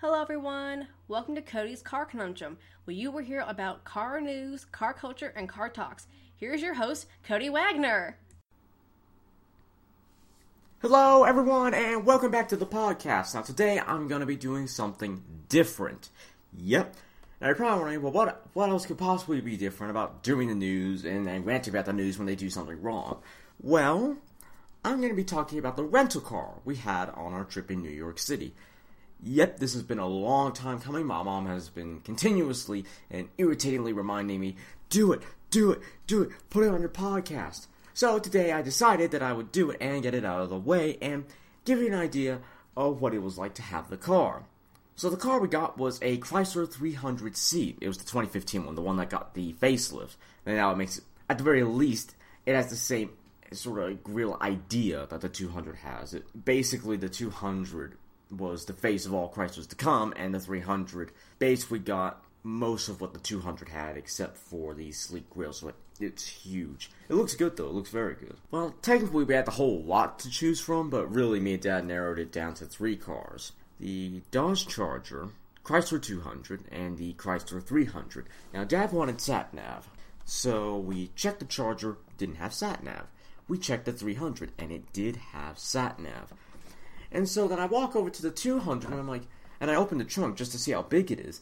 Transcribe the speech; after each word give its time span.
Hello, 0.00 0.22
everyone. 0.22 0.86
Welcome 1.08 1.34
to 1.34 1.42
Cody's 1.42 1.82
Car 1.82 2.06
Conundrum, 2.06 2.56
where 2.84 2.94
you 2.94 3.10
will 3.10 3.24
hear 3.24 3.44
about 3.48 3.82
car 3.82 4.20
news, 4.20 4.64
car 4.64 4.94
culture, 4.94 5.32
and 5.34 5.48
car 5.48 5.68
talks. 5.68 6.06
Here's 6.36 6.62
your 6.62 6.74
host, 6.74 7.08
Cody 7.24 7.50
Wagner. 7.50 8.16
Hello, 10.80 11.24
everyone, 11.24 11.74
and 11.74 12.06
welcome 12.06 12.30
back 12.30 12.46
to 12.50 12.56
the 12.56 12.64
podcast. 12.64 13.34
Now, 13.34 13.42
today 13.42 13.80
I'm 13.84 14.06
going 14.06 14.20
to 14.20 14.26
be 14.26 14.36
doing 14.36 14.68
something 14.68 15.20
different. 15.48 16.10
Yep. 16.56 16.94
Now, 17.40 17.48
you're 17.48 17.56
probably 17.56 17.78
wondering, 17.80 18.02
well, 18.02 18.12
what, 18.12 18.46
what 18.52 18.70
else 18.70 18.86
could 18.86 18.98
possibly 18.98 19.40
be 19.40 19.56
different 19.56 19.90
about 19.90 20.22
doing 20.22 20.46
the 20.46 20.54
news 20.54 21.04
and 21.04 21.26
then 21.26 21.42
ranting 21.42 21.74
about 21.74 21.86
the 21.86 21.92
news 21.92 22.18
when 22.18 22.26
they 22.28 22.36
do 22.36 22.50
something 22.50 22.80
wrong? 22.80 23.20
Well, 23.60 24.16
I'm 24.84 24.98
going 24.98 25.10
to 25.10 25.16
be 25.16 25.24
talking 25.24 25.58
about 25.58 25.76
the 25.76 25.82
rental 25.82 26.20
car 26.20 26.60
we 26.64 26.76
had 26.76 27.10
on 27.10 27.32
our 27.32 27.42
trip 27.42 27.68
in 27.68 27.82
New 27.82 27.90
York 27.90 28.20
City. 28.20 28.54
Yep, 29.22 29.58
this 29.58 29.74
has 29.74 29.82
been 29.82 29.98
a 29.98 30.06
long 30.06 30.52
time 30.52 30.78
coming. 30.78 31.04
My 31.04 31.22
mom 31.22 31.46
has 31.46 31.68
been 31.68 32.00
continuously 32.00 32.84
and 33.10 33.28
irritatingly 33.36 33.92
reminding 33.92 34.38
me, 34.38 34.56
do 34.90 35.12
it, 35.12 35.22
do 35.50 35.72
it, 35.72 35.80
do 36.06 36.22
it, 36.22 36.30
put 36.50 36.64
it 36.64 36.72
on 36.72 36.80
your 36.80 36.88
podcast. 36.88 37.66
So 37.94 38.20
today 38.20 38.52
I 38.52 38.62
decided 38.62 39.10
that 39.10 39.22
I 39.22 39.32
would 39.32 39.50
do 39.50 39.70
it 39.70 39.78
and 39.80 40.04
get 40.04 40.14
it 40.14 40.24
out 40.24 40.42
of 40.42 40.50
the 40.50 40.58
way 40.58 40.98
and 41.02 41.24
give 41.64 41.80
you 41.80 41.88
an 41.88 41.94
idea 41.94 42.40
of 42.76 43.00
what 43.00 43.12
it 43.12 43.18
was 43.18 43.36
like 43.36 43.54
to 43.54 43.62
have 43.62 43.90
the 43.90 43.96
car. 43.96 44.44
So 44.94 45.10
the 45.10 45.16
car 45.16 45.40
we 45.40 45.48
got 45.48 45.78
was 45.78 45.98
a 46.00 46.18
Chrysler 46.18 46.68
300C. 46.68 47.76
It 47.80 47.88
was 47.88 47.98
the 47.98 48.04
2015 48.04 48.66
one, 48.66 48.74
the 48.76 48.82
one 48.82 48.98
that 48.98 49.10
got 49.10 49.34
the 49.34 49.52
facelift. 49.54 50.14
And 50.46 50.54
now 50.54 50.70
it 50.70 50.76
makes 50.76 50.98
it, 50.98 51.04
at 51.28 51.38
the 51.38 51.44
very 51.44 51.64
least, 51.64 52.14
it 52.46 52.54
has 52.54 52.70
the 52.70 52.76
same 52.76 53.10
sort 53.50 53.80
of 53.80 53.98
real 54.04 54.38
idea 54.40 55.06
that 55.10 55.22
the 55.22 55.28
200 55.28 55.76
has. 55.76 56.14
It 56.14 56.44
basically 56.44 56.96
the 56.96 57.08
200 57.08 57.96
was 58.30 58.64
the 58.64 58.72
face 58.72 59.06
of 59.06 59.14
all 59.14 59.32
Chryslers 59.32 59.68
to 59.68 59.76
come, 59.76 60.12
and 60.16 60.34
the 60.34 60.40
300 60.40 61.12
basically 61.38 61.78
got 61.78 62.24
most 62.42 62.88
of 62.88 63.00
what 63.00 63.12
the 63.12 63.20
200 63.20 63.68
had, 63.68 63.96
except 63.96 64.36
for 64.36 64.74
the 64.74 64.92
sleek 64.92 65.28
grille. 65.30 65.52
So 65.52 65.68
it, 65.68 65.74
it's 66.00 66.26
huge. 66.26 66.90
It 67.08 67.14
looks 67.14 67.34
good 67.34 67.56
though. 67.56 67.66
It 67.66 67.74
looks 67.74 67.90
very 67.90 68.14
good. 68.14 68.36
Well, 68.50 68.74
technically 68.82 69.24
we 69.24 69.34
had 69.34 69.46
the 69.46 69.52
whole 69.52 69.82
lot 69.82 70.18
to 70.20 70.30
choose 70.30 70.60
from, 70.60 70.90
but 70.90 71.12
really 71.12 71.40
me 71.40 71.54
and 71.54 71.62
Dad 71.62 71.86
narrowed 71.86 72.18
it 72.18 72.32
down 72.32 72.54
to 72.54 72.66
three 72.66 72.96
cars: 72.96 73.52
the 73.80 74.22
Dodge 74.30 74.66
Charger, 74.66 75.30
Chrysler 75.64 76.00
200, 76.00 76.64
and 76.70 76.96
the 76.96 77.14
Chrysler 77.14 77.62
300. 77.62 78.26
Now 78.54 78.64
Dad 78.64 78.92
wanted 78.92 79.20
sat 79.20 79.52
nav, 79.52 79.88
so 80.24 80.76
we 80.76 81.10
checked 81.14 81.40
the 81.40 81.44
Charger. 81.44 81.98
Didn't 82.16 82.36
have 82.36 82.54
sat 82.54 82.82
nav. 82.82 83.06
We 83.48 83.58
checked 83.58 83.86
the 83.86 83.92
300, 83.92 84.52
and 84.58 84.70
it 84.70 84.92
did 84.92 85.16
have 85.16 85.58
sat 85.58 85.98
nav. 85.98 86.32
And 87.10 87.28
so 87.28 87.48
then 87.48 87.58
I 87.58 87.66
walk 87.66 87.96
over 87.96 88.10
to 88.10 88.22
the 88.22 88.30
200 88.30 88.90
and 88.90 88.98
I'm 88.98 89.08
like, 89.08 89.22
and 89.60 89.70
I 89.70 89.74
open 89.74 89.98
the 89.98 90.04
trunk 90.04 90.36
just 90.36 90.52
to 90.52 90.58
see 90.58 90.72
how 90.72 90.82
big 90.82 91.10
it 91.10 91.20
is. 91.20 91.40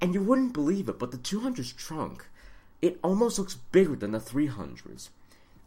And 0.00 0.14
you 0.14 0.22
wouldn't 0.22 0.52
believe 0.52 0.88
it, 0.88 0.98
but 0.98 1.10
the 1.10 1.16
200's 1.16 1.72
trunk, 1.72 2.26
it 2.82 2.98
almost 3.02 3.38
looks 3.38 3.54
bigger 3.54 3.96
than 3.96 4.12
the 4.12 4.18
300's. 4.18 5.10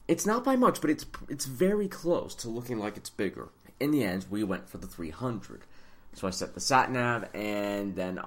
It's 0.08 0.26
not 0.26 0.44
by 0.44 0.56
much, 0.56 0.82
but 0.82 0.90
it's 0.90 1.06
it's 1.28 1.46
very 1.46 1.88
close 1.88 2.34
to 2.36 2.50
looking 2.50 2.80
like 2.80 2.98
it's 2.98 3.12
bigger. 3.12 3.50
In 3.80 3.92
the 3.92 4.04
end, 4.04 4.26
we 4.30 4.44
went 4.44 4.68
for 4.68 4.80
the 4.80 4.88
300. 4.88 5.62
So 6.14 6.28
I 6.28 6.32
set 6.32 6.56
the 6.56 6.60
sat 6.60 6.92
nav, 6.92 7.30
and 7.36 7.96
then 7.96 8.20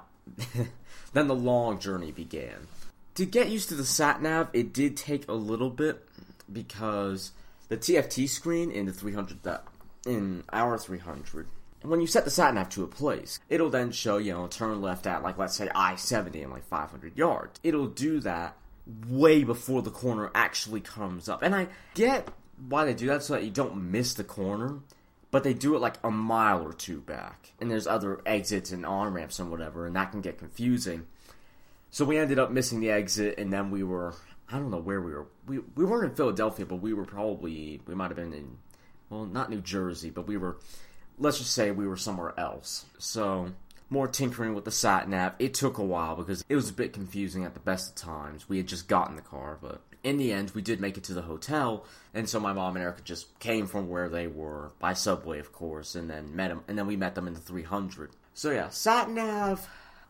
then 1.13 1.27
the 1.27 1.35
long 1.35 1.81
journey 1.81 2.13
began. 2.13 2.69
To 3.17 3.27
get 3.27 3.51
used 3.51 3.69
to 3.71 3.75
the 3.75 3.85
sat 3.85 4.23
nav, 4.23 4.49
it 4.53 4.73
did 4.73 4.97
take 4.97 5.29
a 5.29 5.33
little 5.35 5.71
bit 5.71 6.07
because 6.51 7.33
the 7.69 7.77
TFT 7.77 8.29
screen 8.29 8.71
in 8.71 8.87
the 8.87 8.93
300 8.93 9.43
that 9.43 9.65
in 10.07 10.45
our 10.53 10.79
300 10.79 11.47
when 11.85 12.01
you 12.01 12.07
set 12.07 12.25
the 12.25 12.31
sat 12.31 12.55
nav 12.55 12.69
to 12.71 12.85
a 12.85 12.87
place, 12.87 13.41
it'll 13.49 13.71
then 13.71 13.91
show, 13.91 14.19
you 14.19 14.33
know, 14.33 14.47
turn 14.47 14.81
left 14.81 15.07
at, 15.07 15.23
like, 15.23 15.39
let's 15.39 15.57
say 15.57 15.69
I 15.75 15.97
70 15.97 16.43
in 16.43 16.51
like 16.51 16.65
500 16.65 17.17
yards. 17.17 17.59
It'll 17.63 17.89
do 17.89 18.21
that 18.21 18.57
way 19.09 19.45
before 19.45 19.83
the 19.83 19.91
corner 19.91 20.31
actually 20.35 20.81
comes 20.81 21.29
up. 21.29 21.43
And 21.43 21.55
I 21.55 21.69
get 21.95 22.29
why 22.69 22.85
they 22.85 22.95
do 22.95 23.07
that 23.09 23.23
so 23.23 23.35
that 23.35 23.45
you 23.45 23.51
don't 23.51 23.91
miss 23.91 24.15
the 24.15 24.25
corner, 24.25 24.79
but 25.31 25.45
they 25.45 25.55
do 25.55 25.75
it 25.75 25.81
like 25.81 25.97
a 26.05 26.11
mile 26.11 26.63
or 26.63 26.73
two 26.73 27.01
back. 27.01 27.53
And 27.61 27.71
there's 27.71 27.87
other 27.87 28.21
exits 28.27 28.71
and 28.71 28.87
on 28.87 29.13
ramps 29.13 29.39
and 29.39 29.51
whatever, 29.51 29.87
and 29.87 29.97
that 29.97 30.13
can 30.13 30.21
get 30.21 30.39
confusing. 30.39 31.07
So 31.91 32.05
we 32.05 32.19
ended 32.19 32.39
up 32.39 32.51
missing 32.51 32.81
the 32.81 32.91
exit, 32.91 33.39
and 33.39 33.53
then 33.53 33.71
we 33.71 33.83
were, 33.83 34.15
I 34.49 34.59
don't 34.59 34.71
know 34.71 34.79
where 34.79 35.01
we 35.01 35.13
were. 35.13 35.27
We, 35.47 35.59
we 35.75 35.85
weren't 35.85 36.11
in 36.11 36.17
Philadelphia, 36.17 36.65
but 36.65 36.77
we 36.77 36.95
were 36.95 37.05
probably, 37.05 37.81
we 37.87 37.95
might 37.95 38.09
have 38.09 38.17
been 38.17 38.33
in, 38.33 38.59
well, 39.13 39.27
not 39.27 39.51
New 39.51 39.61
Jersey, 39.61 40.11
but 40.11 40.27
we 40.27 40.37
were 40.37 40.57
let's 41.19 41.39
just 41.39 41.53
say 41.53 41.71
we 41.71 41.87
were 41.87 41.97
somewhere 41.97 42.33
else. 42.39 42.87
So, 42.99 43.53
more 43.91 44.09
tinkering 44.09 44.55
with 44.55 44.65
the 44.65 44.71
sat 44.71 45.09
nav. 45.09 45.35
It 45.39 45.53
took 45.53 45.77
a 45.77 45.85
while 45.85 46.17
because 46.17 46.43
it 46.49 46.57
was 46.57 46.71
a 46.71 46.73
bit 46.73 46.95
confusing 46.95 47.45
at 47.45 47.53
the 47.53 47.61
best 47.61 47.91
of 47.91 47.95
times. 47.95 48.49
We 48.49 48.57
had 48.57 48.67
just 48.67 48.89
gotten 48.89 49.17
the 49.17 49.23
car, 49.23 49.59
but 49.61 49.83
in 50.03 50.17
the 50.17 50.33
end, 50.33 50.53
we 50.53 50.63
did 50.63 50.81
make 50.81 50.97
it 50.97 51.05
to 51.05 51.15
the 51.15 51.23
hotel, 51.23 51.85
and 52.15 52.29
so 52.29 52.41
my 52.41 52.53
mom 52.53 52.77
and 52.77 52.83
Erica 52.83 53.03
just 53.03 53.39
came 53.39 53.67
from 53.67 53.89
where 53.89 54.09
they 54.09 54.27
were 54.27 54.73
by 54.81 54.95
subway, 54.95 55.39
of 55.39 55.53
course, 55.53 55.95
and 55.95 56.09
then 56.09 56.35
met 56.35 56.49
them, 56.49 56.65
and 56.67 56.79
then 56.79 56.87
we 56.87 56.97
met 56.97 57.15
them 57.15 57.29
in 57.29 57.35
the 57.35 57.41
300. 57.41 58.11
So 58.35 58.51
yeah, 58.51 58.71
sat 58.71 59.11
nav. 59.11 59.69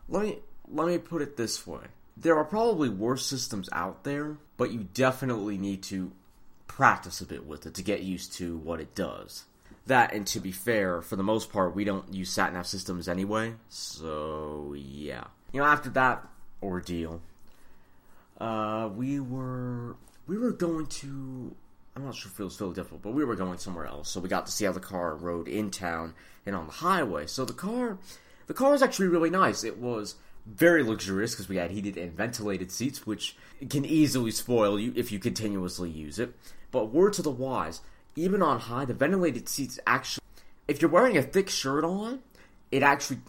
Let 0.08 0.22
me 0.22 0.38
let 0.68 0.86
me 0.86 0.98
put 0.98 1.22
it 1.22 1.36
this 1.36 1.66
way: 1.66 1.86
there 2.16 2.36
are 2.36 2.44
probably 2.44 2.88
worse 2.88 3.26
systems 3.26 3.68
out 3.72 4.04
there, 4.04 4.36
but 4.56 4.70
you 4.70 4.86
definitely 4.94 5.58
need 5.58 5.82
to 5.84 6.12
practice 6.66 7.20
a 7.20 7.26
bit 7.26 7.46
with 7.46 7.66
it 7.66 7.74
to 7.74 7.82
get 7.82 8.02
used 8.02 8.32
to 8.34 8.56
what 8.58 8.80
it 8.80 8.94
does. 8.94 9.44
That 9.86 10.12
and 10.12 10.26
to 10.28 10.40
be 10.40 10.52
fair 10.52 11.02
for 11.02 11.16
the 11.16 11.22
most 11.22 11.52
part 11.52 11.74
we 11.74 11.84
don't 11.84 12.12
use 12.14 12.30
sat 12.30 12.52
nav 12.52 12.66
systems 12.66 13.08
anyway 13.08 13.54
so 13.68 14.74
yeah. 14.76 15.24
You 15.52 15.60
know 15.60 15.66
after 15.66 15.90
that 15.90 16.26
ordeal 16.62 17.20
uh 18.38 18.88
we 18.94 19.18
were 19.18 19.96
we 20.26 20.38
were 20.38 20.52
going 20.52 20.86
to 20.86 21.54
i'm 21.96 22.04
not 22.04 22.14
sure 22.14 22.30
if 22.32 22.38
it 22.38 22.44
was 22.44 22.56
philadelphia 22.56 22.98
but 23.02 23.12
we 23.12 23.24
were 23.24 23.34
going 23.34 23.58
somewhere 23.58 23.86
else. 23.86 24.08
So 24.08 24.20
we 24.20 24.28
got 24.28 24.46
to 24.46 24.52
see 24.52 24.64
how 24.64 24.72
the 24.72 24.80
car 24.80 25.16
rode 25.16 25.48
in 25.48 25.70
town 25.70 26.14
and 26.46 26.54
on 26.54 26.66
the 26.66 26.72
highway. 26.72 27.26
So 27.26 27.44
the 27.44 27.52
car 27.52 27.98
the 28.46 28.54
car 28.54 28.70
was 28.70 28.82
actually 28.82 29.08
really 29.08 29.30
nice. 29.30 29.64
It 29.64 29.78
was 29.78 30.16
very 30.46 30.82
luxurious 30.82 31.32
because 31.32 31.48
we 31.48 31.56
had 31.56 31.70
heated 31.70 31.96
and 31.96 32.12
ventilated 32.12 32.70
seats 32.70 33.06
which 33.06 33.36
can 33.70 33.84
easily 33.84 34.30
spoil 34.30 34.78
you 34.78 34.92
if 34.96 35.12
you 35.12 35.18
continuously 35.18 35.88
use 35.88 36.18
it 36.18 36.34
but 36.70 36.86
word 36.86 37.12
to 37.12 37.22
the 37.22 37.30
wise 37.30 37.80
even 38.16 38.42
on 38.42 38.60
high, 38.60 38.84
the 38.84 38.94
ventilated 38.94 39.48
seats 39.48 39.78
actually, 39.86 40.24
if 40.68 40.80
you're 40.80 40.90
wearing 40.90 41.16
a 41.16 41.22
thick 41.22 41.48
shirt 41.48 41.84
on, 41.84 42.20
it 42.70 42.82
actually, 42.82 43.20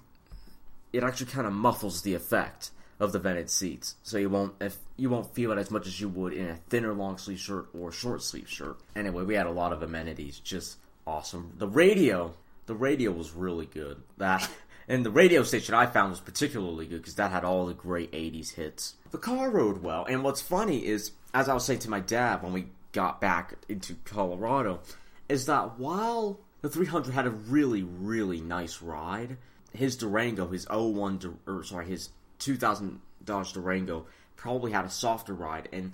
it 0.91 1.03
actually 1.03 1.31
kind 1.31 1.47
of 1.47 1.53
muffles 1.53 2.01
the 2.01 2.13
effect 2.13 2.71
of 2.99 3.11
the 3.11 3.19
vented 3.19 3.49
seats, 3.49 3.95
so 4.03 4.17
you 4.17 4.29
won't 4.29 4.53
if 4.61 4.77
you 4.97 5.09
won't 5.09 5.33
feel 5.33 5.51
it 5.51 5.57
as 5.57 5.71
much 5.71 5.87
as 5.87 5.99
you 5.99 6.07
would 6.07 6.31
in 6.31 6.47
a 6.47 6.55
thinner 6.69 6.93
long 6.93 7.17
sleeve 7.17 7.39
shirt 7.39 7.67
or 7.73 7.91
short 7.91 8.21
sleeve 8.21 8.49
shirt. 8.49 8.77
Anyway, 8.95 9.23
we 9.23 9.33
had 9.33 9.47
a 9.47 9.51
lot 9.51 9.73
of 9.73 9.81
amenities, 9.81 10.39
just 10.39 10.77
awesome. 11.07 11.53
The 11.57 11.67
radio, 11.67 12.35
the 12.67 12.75
radio 12.75 13.11
was 13.11 13.31
really 13.31 13.65
good. 13.65 14.01
That 14.17 14.47
and 14.87 15.05
the 15.05 15.11
radio 15.11 15.43
station 15.43 15.75
I 15.75 15.85
found 15.85 16.11
was 16.11 16.19
particularly 16.19 16.85
good 16.85 17.01
because 17.01 17.15
that 17.15 17.31
had 17.31 17.43
all 17.43 17.65
the 17.65 17.73
great 17.73 18.11
'80s 18.11 18.53
hits. 18.53 18.95
The 19.11 19.17
car 19.17 19.49
rode 19.49 19.81
well, 19.83 20.05
and 20.05 20.23
what's 20.23 20.41
funny 20.41 20.85
is, 20.85 21.11
as 21.33 21.49
I 21.49 21.53
was 21.53 21.65
saying 21.65 21.79
to 21.79 21.89
my 21.89 21.99
dad 21.99 22.43
when 22.43 22.53
we 22.53 22.67
got 22.91 23.19
back 23.19 23.55
into 23.67 23.95
Colorado 24.05 24.79
is 25.27 25.47
that 25.47 25.79
while 25.79 26.39
the 26.61 26.69
300 26.69 27.13
had 27.13 27.25
a 27.25 27.31
really, 27.31 27.83
really 27.83 28.39
nice 28.39 28.81
ride, 28.81 29.37
his 29.73 29.97
Durango, 29.97 30.47
his 30.47 30.67
01, 30.69 31.39
or 31.47 31.63
sorry, 31.63 31.87
his 31.87 32.09
2000 32.39 33.01
Dodge 33.23 33.53
Durango 33.53 34.05
probably 34.35 34.71
had 34.71 34.85
a 34.85 34.89
softer 34.89 35.33
ride, 35.33 35.69
and 35.71 35.93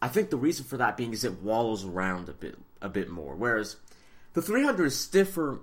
I 0.00 0.08
think 0.08 0.30
the 0.30 0.36
reason 0.36 0.64
for 0.64 0.76
that 0.78 0.96
being 0.96 1.12
is 1.12 1.24
it 1.24 1.42
wallows 1.42 1.84
around 1.84 2.28
a 2.28 2.32
bit, 2.32 2.58
a 2.80 2.88
bit 2.88 3.08
more. 3.08 3.36
Whereas 3.36 3.76
the 4.32 4.42
300 4.42 4.86
is 4.86 4.98
stiffer 4.98 5.60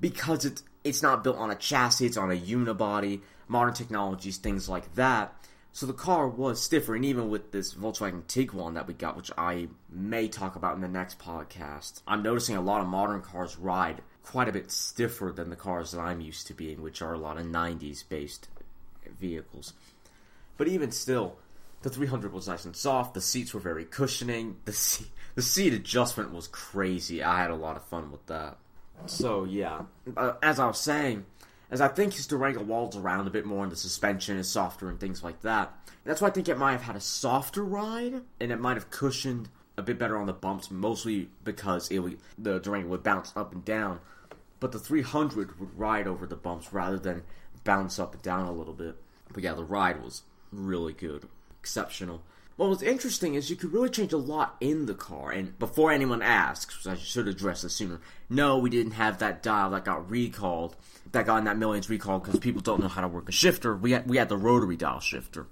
because 0.00 0.44
it's 0.44 0.62
it's 0.84 1.02
not 1.02 1.24
built 1.24 1.36
on 1.36 1.50
a 1.50 1.54
chassis; 1.54 2.06
it's 2.06 2.16
on 2.16 2.30
a 2.30 2.36
unibody, 2.36 3.20
modern 3.46 3.74
technologies, 3.74 4.38
things 4.38 4.68
like 4.68 4.94
that. 4.94 5.34
So 5.72 5.86
the 5.86 5.92
car 5.92 6.26
was 6.28 6.62
stiffer, 6.62 6.94
and 6.96 7.04
even 7.04 7.28
with 7.28 7.52
this 7.52 7.74
Volkswagen 7.74 8.24
Tiguan 8.24 8.74
that 8.74 8.86
we 8.86 8.94
got, 8.94 9.16
which 9.16 9.30
I 9.38 9.68
may 9.90 10.26
talk 10.26 10.56
about 10.56 10.74
in 10.74 10.80
the 10.80 10.88
next 10.88 11.18
podcast, 11.18 12.02
I'm 12.06 12.22
noticing 12.22 12.56
a 12.56 12.60
lot 12.60 12.80
of 12.80 12.88
modern 12.88 13.20
cars 13.20 13.56
ride 13.56 14.02
quite 14.24 14.48
a 14.48 14.52
bit 14.52 14.70
stiffer 14.70 15.32
than 15.34 15.50
the 15.50 15.56
cars 15.56 15.92
that 15.92 16.00
I'm 16.00 16.20
used 16.20 16.46
to 16.48 16.54
being, 16.54 16.82
which 16.82 17.00
are 17.00 17.14
a 17.14 17.18
lot 17.18 17.38
of 17.38 17.46
90s 17.46 18.02
based 18.08 18.48
vehicles. 19.20 19.72
But 20.56 20.68
even 20.68 20.90
still, 20.90 21.36
the 21.82 21.90
300 21.90 22.32
was 22.32 22.48
nice 22.48 22.64
and 22.64 22.76
soft. 22.76 23.14
The 23.14 23.20
seats 23.20 23.54
were 23.54 23.60
very 23.60 23.84
cushioning. 23.84 24.56
The 24.64 24.72
seat, 24.74 25.08
the 25.34 25.42
seat 25.42 25.72
adjustment 25.72 26.32
was 26.32 26.48
crazy. 26.48 27.22
I 27.22 27.40
had 27.40 27.50
a 27.50 27.56
lot 27.56 27.76
of 27.76 27.84
fun 27.84 28.10
with 28.10 28.26
that. 28.26 28.58
So 29.06 29.44
yeah, 29.44 29.82
uh, 30.16 30.34
as 30.42 30.58
I 30.58 30.66
was 30.66 30.80
saying, 30.80 31.24
as 31.70 31.80
I 31.80 31.88
think 31.88 32.14
his 32.14 32.26
Durango 32.26 32.62
walls 32.62 32.96
around 32.96 33.26
a 33.26 33.30
bit 33.30 33.44
more 33.44 33.62
and 33.62 33.72
the 33.72 33.76
suspension 33.76 34.36
is 34.36 34.48
softer 34.48 34.88
and 34.88 34.98
things 34.98 35.22
like 35.22 35.42
that. 35.42 35.72
That's 36.04 36.20
why 36.20 36.28
I 36.28 36.30
think 36.30 36.48
it 36.48 36.56
might 36.58 36.72
have 36.72 36.82
had 36.82 36.96
a 36.96 37.00
softer 37.00 37.62
ride 37.64 38.22
and 38.40 38.52
it 38.52 38.60
might 38.60 38.76
have 38.76 38.90
cushioned 38.90 39.50
a 39.76 39.82
bit 39.82 39.98
better 39.98 40.16
on 40.16 40.26
the 40.26 40.32
bumps, 40.32 40.70
mostly 40.70 41.28
because 41.44 41.90
it 41.90 41.98
would, 41.98 42.18
the 42.38 42.58
Durango 42.58 42.88
would 42.88 43.02
bounce 43.02 43.32
up 43.36 43.52
and 43.52 43.64
down. 43.64 44.00
But 44.60 44.72
the 44.72 44.78
300 44.78 45.60
would 45.60 45.78
ride 45.78 46.08
over 46.08 46.26
the 46.26 46.36
bumps 46.36 46.72
rather 46.72 46.98
than 46.98 47.22
bounce 47.64 47.98
up 47.98 48.14
and 48.14 48.22
down 48.22 48.46
a 48.46 48.52
little 48.52 48.74
bit. 48.74 48.96
But 49.32 49.42
yeah, 49.42 49.54
the 49.54 49.64
ride 49.64 50.02
was 50.02 50.22
really 50.50 50.94
good, 50.94 51.28
exceptional. 51.60 52.22
What 52.58 52.70
was 52.70 52.82
interesting 52.82 53.34
is 53.34 53.50
you 53.50 53.54
could 53.54 53.72
really 53.72 53.88
change 53.88 54.12
a 54.12 54.16
lot 54.16 54.56
in 54.60 54.86
the 54.86 54.94
car. 54.94 55.30
And 55.30 55.56
before 55.60 55.92
anyone 55.92 56.22
asks, 56.22 56.88
I 56.88 56.96
should 56.96 57.28
address 57.28 57.62
this 57.62 57.76
sooner. 57.76 58.00
No, 58.28 58.58
we 58.58 58.68
didn't 58.68 58.94
have 58.94 59.20
that 59.20 59.44
dial 59.44 59.70
that 59.70 59.84
got 59.84 60.10
recalled, 60.10 60.74
that 61.12 61.24
got 61.24 61.36
in 61.36 61.44
that 61.44 61.56
millions 61.56 61.88
recall 61.88 62.18
because 62.18 62.40
people 62.40 62.60
don't 62.60 62.80
know 62.80 62.88
how 62.88 63.00
to 63.00 63.06
work 63.06 63.28
a 63.28 63.32
shifter. 63.32 63.76
We 63.76 63.92
had 63.92 64.08
we 64.08 64.16
had 64.16 64.28
the 64.28 64.36
rotary 64.36 64.74
dial 64.74 64.98
shifter. 64.98 65.46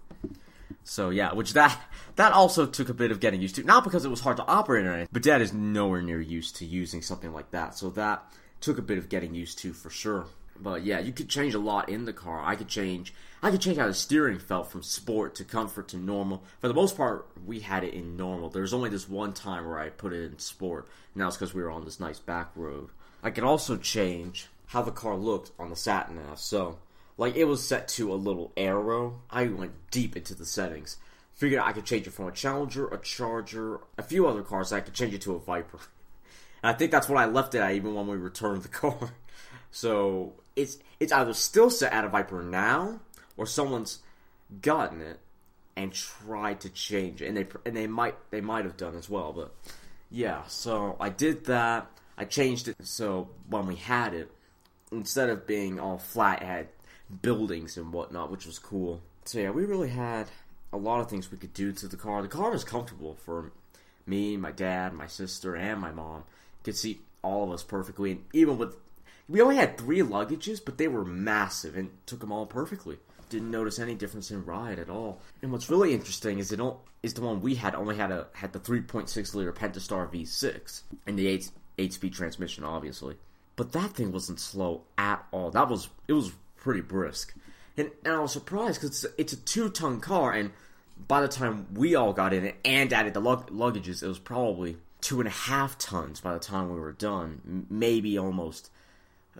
So 0.82 1.10
yeah, 1.10 1.32
which 1.32 1.52
that 1.52 1.80
that 2.16 2.32
also 2.32 2.66
took 2.66 2.88
a 2.88 2.94
bit 2.94 3.12
of 3.12 3.20
getting 3.20 3.40
used 3.40 3.54
to. 3.54 3.62
Not 3.62 3.84
because 3.84 4.04
it 4.04 4.08
was 4.08 4.20
hard 4.22 4.38
to 4.38 4.46
operate 4.46 4.84
or 4.84 4.92
anything, 4.92 5.08
but 5.12 5.22
Dad 5.22 5.40
is 5.40 5.52
nowhere 5.52 6.02
near 6.02 6.20
used 6.20 6.56
to 6.56 6.64
using 6.64 7.02
something 7.02 7.32
like 7.32 7.52
that. 7.52 7.78
So 7.78 7.88
that 7.90 8.24
took 8.60 8.78
a 8.78 8.82
bit 8.82 8.98
of 8.98 9.08
getting 9.08 9.32
used 9.32 9.60
to 9.60 9.72
for 9.72 9.90
sure. 9.90 10.26
But 10.62 10.84
yeah, 10.84 10.98
you 10.98 11.12
could 11.12 11.28
change 11.28 11.54
a 11.54 11.58
lot 11.58 11.88
in 11.88 12.04
the 12.04 12.12
car. 12.12 12.42
I 12.44 12.56
could 12.56 12.68
change 12.68 13.12
I 13.42 13.50
could 13.50 13.60
change 13.60 13.76
how 13.76 13.86
the 13.86 13.94
steering 13.94 14.38
felt 14.38 14.70
from 14.70 14.82
sport 14.82 15.34
to 15.36 15.44
comfort 15.44 15.88
to 15.88 15.96
normal. 15.96 16.42
For 16.60 16.68
the 16.68 16.74
most 16.74 16.96
part, 16.96 17.28
we 17.44 17.60
had 17.60 17.84
it 17.84 17.94
in 17.94 18.16
normal. 18.16 18.48
There 18.48 18.62
was 18.62 18.74
only 18.74 18.88
this 18.88 19.08
one 19.08 19.34
time 19.34 19.66
where 19.66 19.78
I 19.78 19.90
put 19.90 20.12
it 20.12 20.24
in 20.24 20.38
sport, 20.38 20.88
and 21.12 21.20
that 21.20 21.26
was 21.26 21.36
because 21.36 21.54
we 21.54 21.62
were 21.62 21.70
on 21.70 21.84
this 21.84 22.00
nice 22.00 22.18
back 22.18 22.50
road. 22.56 22.88
I 23.22 23.30
could 23.30 23.44
also 23.44 23.76
change 23.76 24.48
how 24.66 24.82
the 24.82 24.90
car 24.90 25.16
looked 25.16 25.52
on 25.58 25.70
the 25.70 25.76
sat 25.76 26.10
nav. 26.10 26.40
So, 26.40 26.78
like 27.18 27.36
it 27.36 27.44
was 27.44 27.66
set 27.66 27.88
to 27.88 28.12
a 28.12 28.16
little 28.16 28.52
arrow. 28.56 29.20
I 29.30 29.46
went 29.48 29.90
deep 29.90 30.16
into 30.16 30.34
the 30.34 30.46
settings. 30.46 30.96
Figured 31.34 31.60
I 31.60 31.72
could 31.72 31.84
change 31.84 32.06
it 32.06 32.14
from 32.14 32.28
a 32.28 32.32
Challenger, 32.32 32.88
a 32.88 32.98
Charger, 32.98 33.80
a 33.98 34.02
few 34.02 34.26
other 34.26 34.42
cars. 34.42 34.72
I 34.72 34.80
could 34.80 34.94
change 34.94 35.12
it 35.12 35.20
to 35.22 35.34
a 35.34 35.38
Viper. 35.38 35.78
And 36.62 36.74
I 36.74 36.78
think 36.78 36.90
that's 36.90 37.06
what 37.06 37.18
I 37.18 37.26
left 37.26 37.54
it 37.54 37.58
at 37.58 37.72
even 37.72 37.94
when 37.94 38.06
we 38.06 38.16
returned 38.16 38.62
the 38.62 38.68
car. 38.80 39.10
So 39.70 40.32
it's 40.56 40.78
it's 40.98 41.12
either 41.12 41.34
still 41.34 41.70
set 41.70 41.92
at 41.92 42.04
a 42.04 42.08
Viper 42.08 42.42
now, 42.42 43.00
or 43.36 43.46
someone's 43.46 44.00
gotten 44.62 45.00
it 45.00 45.20
and 45.76 45.92
tried 45.92 46.60
to 46.60 46.70
change 46.70 47.20
it, 47.22 47.28
and 47.28 47.36
they 47.36 47.46
and 47.64 47.76
they 47.76 47.86
might 47.86 48.16
they 48.30 48.40
might 48.40 48.64
have 48.64 48.76
done 48.76 48.96
as 48.96 49.08
well. 49.08 49.32
But 49.32 49.54
yeah, 50.10 50.42
so 50.48 50.96
I 50.98 51.10
did 51.10 51.44
that. 51.44 51.86
I 52.18 52.24
changed 52.24 52.68
it 52.68 52.76
so 52.82 53.28
when 53.50 53.66
we 53.66 53.76
had 53.76 54.14
it, 54.14 54.32
instead 54.90 55.28
of 55.28 55.46
being 55.46 55.78
all 55.78 55.98
flat, 55.98 56.40
it 56.40 56.46
had 56.46 56.68
buildings 57.20 57.76
and 57.76 57.92
whatnot, 57.92 58.30
which 58.30 58.46
was 58.46 58.58
cool. 58.58 59.02
So 59.24 59.38
yeah, 59.38 59.50
we 59.50 59.66
really 59.66 59.90
had 59.90 60.28
a 60.72 60.78
lot 60.78 61.00
of 61.00 61.10
things 61.10 61.30
we 61.30 61.38
could 61.38 61.52
do 61.52 61.72
to 61.72 61.86
the 61.88 61.96
car. 61.96 62.22
The 62.22 62.28
car 62.28 62.50
was 62.50 62.64
comfortable 62.64 63.16
for 63.24 63.52
me, 64.06 64.36
my 64.36 64.50
dad, 64.50 64.94
my 64.94 65.06
sister, 65.06 65.54
and 65.54 65.80
my 65.80 65.90
mom. 65.90 66.24
Could 66.64 66.76
see 66.76 67.00
all 67.22 67.44
of 67.44 67.50
us 67.50 67.62
perfectly, 67.62 68.12
and 68.12 68.24
even 68.32 68.56
with 68.56 68.76
we 69.28 69.40
only 69.40 69.56
had 69.56 69.76
three 69.76 70.00
luggages, 70.00 70.60
but 70.64 70.78
they 70.78 70.88
were 70.88 71.04
massive 71.04 71.76
and 71.76 71.90
took 72.06 72.20
them 72.20 72.32
all 72.32 72.46
perfectly 72.46 72.98
didn't 73.28 73.50
notice 73.50 73.78
any 73.78 73.94
difference 73.94 74.30
in 74.30 74.44
ride 74.44 74.78
at 74.78 74.90
all. 74.90 75.20
And 75.42 75.52
what's 75.52 75.70
really 75.70 75.92
interesting 75.92 76.38
is 76.38 76.52
it 76.52 76.56
don't, 76.56 76.78
is 77.02 77.14
the 77.14 77.22
one 77.22 77.40
we 77.40 77.56
had 77.56 77.74
only 77.74 77.96
had 77.96 78.10
a 78.10 78.26
had 78.32 78.52
the 78.52 78.60
3.6 78.60 79.34
liter 79.34 79.52
Pentastar 79.52 80.10
V6 80.10 80.82
and 81.06 81.18
the 81.18 81.26
8 81.26 81.50
8 81.78 81.92
speed 81.92 82.14
transmission, 82.14 82.64
obviously. 82.64 83.16
But 83.56 83.72
that 83.72 83.92
thing 83.92 84.12
wasn't 84.12 84.40
slow 84.40 84.82
at 84.98 85.24
all. 85.30 85.50
That 85.50 85.68
was 85.68 85.88
it 86.08 86.12
was 86.12 86.32
pretty 86.56 86.80
brisk, 86.80 87.34
and, 87.76 87.90
and 88.04 88.14
I 88.14 88.18
was 88.18 88.32
surprised 88.32 88.80
because 88.80 89.04
it's, 89.04 89.14
it's, 89.18 89.32
a 89.32 89.36
two 89.36 89.70
ton 89.70 90.00
car, 90.00 90.32
and 90.32 90.50
by 91.08 91.20
the 91.20 91.28
time 91.28 91.66
we 91.74 91.94
all 91.94 92.12
got 92.12 92.32
in 92.32 92.44
it 92.44 92.56
and 92.64 92.92
added 92.92 93.14
the 93.14 93.20
lug- 93.20 93.50
luggages, 93.50 94.02
it 94.02 94.08
was 94.08 94.18
probably 94.18 94.76
two 95.00 95.20
and 95.20 95.28
a 95.28 95.32
half 95.32 95.78
tons 95.78 96.20
by 96.20 96.34
the 96.34 96.40
time 96.40 96.72
we 96.72 96.80
were 96.80 96.92
done, 96.92 97.66
maybe 97.70 98.18
almost 98.18 98.70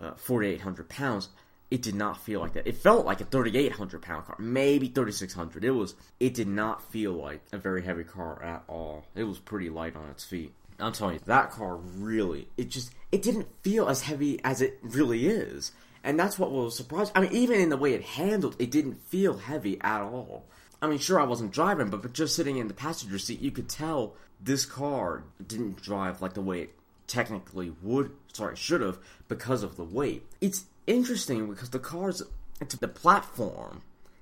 uh, 0.01 0.13
4,800 0.15 0.89
pounds 0.89 1.29
it 1.69 1.81
did 1.81 1.95
not 1.95 2.23
feel 2.23 2.39
like 2.39 2.53
that. 2.53 2.67
It 2.67 2.77
felt 2.77 3.05
like 3.05 3.19
a 3.19 3.25
3,800 3.25 4.01
pound 4.01 4.25
car, 4.25 4.35
maybe 4.39 4.87
3,600. 4.87 5.65
It 5.65 5.71
was. 5.71 5.95
It 6.19 6.33
did 6.33 6.47
not 6.47 6.81
feel 6.91 7.11
like 7.11 7.41
a 7.51 7.57
very 7.57 7.83
heavy 7.83 8.05
car 8.05 8.41
at 8.41 8.63
all. 8.67 9.05
It 9.15 9.25
was 9.25 9.39
pretty 9.39 9.69
light 9.69 9.95
on 9.95 10.09
its 10.09 10.23
feet. 10.23 10.53
I'm 10.79 10.93
telling 10.93 11.15
you, 11.15 11.21
that 11.25 11.51
car 11.51 11.75
really. 11.75 12.47
It 12.55 12.69
just. 12.69 12.93
It 13.11 13.21
didn't 13.21 13.47
feel 13.63 13.89
as 13.89 14.03
heavy 14.03 14.39
as 14.43 14.61
it 14.61 14.79
really 14.81 15.27
is, 15.27 15.73
and 16.03 16.17
that's 16.17 16.39
what 16.39 16.51
was 16.51 16.75
surprising. 16.75 17.13
I 17.15 17.21
mean, 17.21 17.33
even 17.33 17.59
in 17.59 17.69
the 17.69 17.77
way 17.77 17.93
it 17.93 18.03
handled, 18.03 18.55
it 18.59 18.71
didn't 18.71 19.01
feel 19.01 19.37
heavy 19.37 19.79
at 19.81 20.01
all. 20.01 20.45
I 20.81 20.87
mean, 20.87 20.99
sure, 20.99 21.19
I 21.19 21.23
wasn't 21.23 21.51
driving, 21.51 21.89
but, 21.89 22.01
but 22.03 22.13
just 22.13 22.35
sitting 22.35 22.57
in 22.57 22.67
the 22.67 22.73
passenger 22.73 23.17
seat, 23.17 23.41
you 23.41 23.49
could 23.49 23.67
tell 23.67 24.13
this 24.39 24.65
car 24.65 25.23
didn't 25.45 25.81
drive 25.81 26.21
like 26.21 26.33
the 26.33 26.41
way 26.41 26.61
it 26.61 26.75
technically 27.07 27.73
would. 27.81 28.11
Sorry, 28.37 28.55
should 28.55 28.81
have 28.81 28.99
because 29.27 29.63
of 29.63 29.77
the 29.77 29.83
weight. 29.83 30.23
It's 30.41 30.65
interesting 30.85 31.49
because 31.49 31.71
the 31.71 31.79
car's 31.79 32.21
the 32.59 32.87
platform 32.87 33.81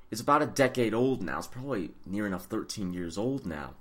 is 0.09 0.21
about 0.21 0.41
a 0.41 0.45
decade 0.45 0.93
old 0.93 1.21
now. 1.21 1.39
It's 1.39 1.47
probably 1.47 1.91
near 2.05 2.25
enough 2.25 2.45
13 2.45 2.93
years 2.93 3.17
old 3.17 3.45
now. 3.45 3.73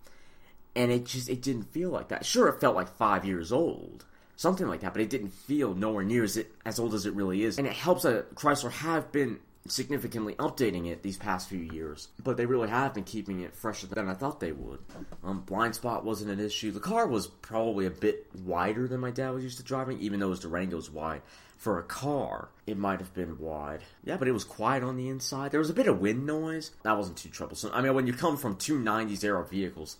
And 0.74 0.90
it 0.90 1.04
just 1.06 1.28
it 1.28 1.40
didn't 1.40 1.72
feel 1.72 1.90
like 1.90 2.08
that. 2.08 2.26
Sure, 2.26 2.48
it 2.48 2.60
felt 2.60 2.74
like 2.74 2.88
five 2.88 3.24
years 3.24 3.52
old, 3.52 4.04
something 4.34 4.66
like 4.66 4.80
that, 4.80 4.92
but 4.92 5.02
it 5.02 5.08
didn't 5.08 5.32
feel 5.32 5.72
nowhere 5.72 6.02
near 6.02 6.24
as 6.24 6.36
it 6.36 6.52
as 6.64 6.80
old 6.80 6.94
as 6.94 7.06
it 7.06 7.14
really 7.14 7.44
is. 7.44 7.56
And 7.56 7.66
it 7.68 7.72
helps 7.72 8.02
that 8.02 8.34
Chrysler 8.34 8.72
have 8.72 9.12
been 9.12 9.38
significantly 9.66 10.34
updating 10.34 10.90
it 10.90 11.02
these 11.02 11.16
past 11.16 11.48
few 11.48 11.60
years, 11.60 12.08
but 12.22 12.36
they 12.36 12.46
really 12.46 12.68
have 12.68 12.92
been 12.92 13.04
keeping 13.04 13.40
it 13.40 13.54
fresher 13.54 13.86
than 13.86 14.08
I 14.08 14.14
thought 14.14 14.40
they 14.40 14.52
would. 14.52 14.80
Um, 15.22 15.40
blind 15.40 15.74
spot 15.74 16.04
wasn't 16.04 16.30
an 16.30 16.40
issue. 16.44 16.70
The 16.70 16.80
car 16.80 17.06
was 17.06 17.26
probably 17.26 17.86
a 17.86 17.90
bit 17.90 18.26
wider 18.44 18.86
than 18.86 19.00
my 19.00 19.10
dad 19.10 19.30
was 19.30 19.42
used 19.42 19.56
to 19.58 19.64
driving, 19.64 20.00
even 20.00 20.20
though 20.20 20.30
his 20.30 20.40
Durango's 20.40 20.90
wide 20.90 21.22
for 21.64 21.78
a 21.78 21.82
car, 21.82 22.50
it 22.66 22.76
might 22.76 23.00
have 23.00 23.14
been 23.14 23.38
wide. 23.38 23.80
Yeah, 24.04 24.18
but 24.18 24.28
it 24.28 24.32
was 24.32 24.44
quiet 24.44 24.82
on 24.82 24.98
the 24.98 25.08
inside. 25.08 25.50
There 25.50 25.60
was 25.60 25.70
a 25.70 25.74
bit 25.74 25.86
of 25.86 25.98
wind 25.98 26.26
noise. 26.26 26.72
That 26.82 26.98
wasn't 26.98 27.16
too 27.16 27.30
troublesome. 27.30 27.70
I 27.72 27.80
mean, 27.80 27.94
when 27.94 28.06
you 28.06 28.12
come 28.12 28.36
from 28.36 28.56
two 28.56 28.78
90s 28.78 29.24
era 29.24 29.42
vehicles, 29.46 29.96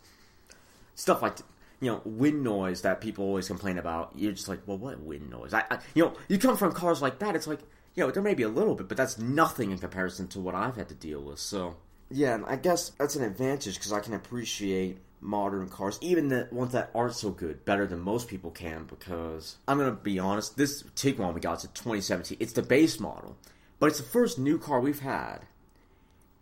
stuff 0.94 1.22
like, 1.22 1.38
you 1.80 1.90
know, 1.90 2.02
wind 2.04 2.42
noise 2.42 2.82
that 2.82 3.00
people 3.00 3.24
always 3.24 3.48
complain 3.48 3.78
about, 3.78 4.12
you're 4.14 4.32
just 4.32 4.46
like, 4.46 4.60
well, 4.66 4.76
what 4.76 5.00
wind 5.00 5.30
noise? 5.30 5.54
I, 5.54 5.64
I, 5.70 5.78
you 5.94 6.04
know, 6.04 6.12
you 6.28 6.38
come 6.38 6.58
from 6.58 6.72
cars 6.72 7.00
like 7.00 7.18
that, 7.20 7.34
it's 7.34 7.46
like, 7.46 7.60
know, 8.02 8.10
there 8.10 8.22
may 8.22 8.34
be 8.34 8.42
a 8.42 8.48
little 8.48 8.74
bit, 8.74 8.88
but 8.88 8.96
that's 8.96 9.18
nothing 9.18 9.70
in 9.70 9.78
comparison 9.78 10.26
to 10.28 10.40
what 10.40 10.54
I've 10.54 10.76
had 10.76 10.88
to 10.88 10.94
deal 10.94 11.20
with. 11.20 11.38
So, 11.38 11.76
yeah, 12.10 12.34
and 12.34 12.44
I 12.46 12.56
guess 12.56 12.90
that's 12.98 13.16
an 13.16 13.22
advantage 13.22 13.74
because 13.74 13.92
I 13.92 14.00
can 14.00 14.14
appreciate 14.14 14.98
modern 15.20 15.68
cars, 15.68 15.98
even 16.02 16.28
the 16.28 16.48
ones 16.52 16.72
that 16.72 16.90
aren't 16.94 17.14
so 17.14 17.30
good, 17.30 17.64
better 17.64 17.86
than 17.86 18.00
most 18.00 18.28
people 18.28 18.50
can. 18.50 18.84
Because 18.84 19.56
I'm 19.66 19.78
gonna 19.78 19.92
be 19.92 20.18
honest, 20.18 20.56
this 20.56 20.82
Tiguan 20.96 21.34
we 21.34 21.40
got 21.40 21.58
is 21.58 21.64
a 21.64 21.68
2017. 21.68 22.36
It's 22.40 22.52
the 22.52 22.62
base 22.62 23.00
model, 23.00 23.36
but 23.78 23.86
it's 23.86 23.98
the 23.98 24.04
first 24.04 24.38
new 24.38 24.58
car 24.58 24.80
we've 24.80 25.00
had 25.00 25.40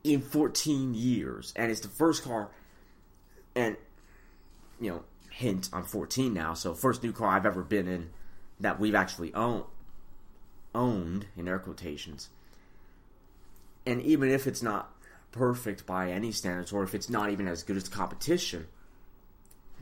in 0.04 0.20
14 0.20 0.94
years, 0.94 1.52
and 1.54 1.70
it's 1.70 1.80
the 1.80 1.88
first 1.88 2.24
car. 2.24 2.50
And 3.54 3.76
you 4.80 4.90
know, 4.90 5.04
hint, 5.30 5.68
I'm 5.72 5.84
14 5.84 6.34
now, 6.34 6.54
so 6.54 6.74
first 6.74 7.02
new 7.02 7.12
car 7.12 7.28
I've 7.28 7.46
ever 7.46 7.62
been 7.62 7.86
in 7.86 8.10
that 8.60 8.80
we've 8.80 8.94
actually 8.94 9.32
owned, 9.34 9.64
owned 10.74 11.26
in 11.36 11.48
air 11.48 11.58
quotations. 11.58 12.28
And 13.86 14.00
even 14.02 14.30
if 14.30 14.46
it's 14.46 14.62
not 14.62 14.92
perfect 15.32 15.86
by 15.86 16.10
any 16.10 16.32
standards, 16.32 16.72
or 16.72 16.82
if 16.82 16.94
it's 16.94 17.10
not 17.10 17.30
even 17.30 17.48
as 17.48 17.62
good 17.62 17.76
as 17.76 17.88
competition, 17.88 18.66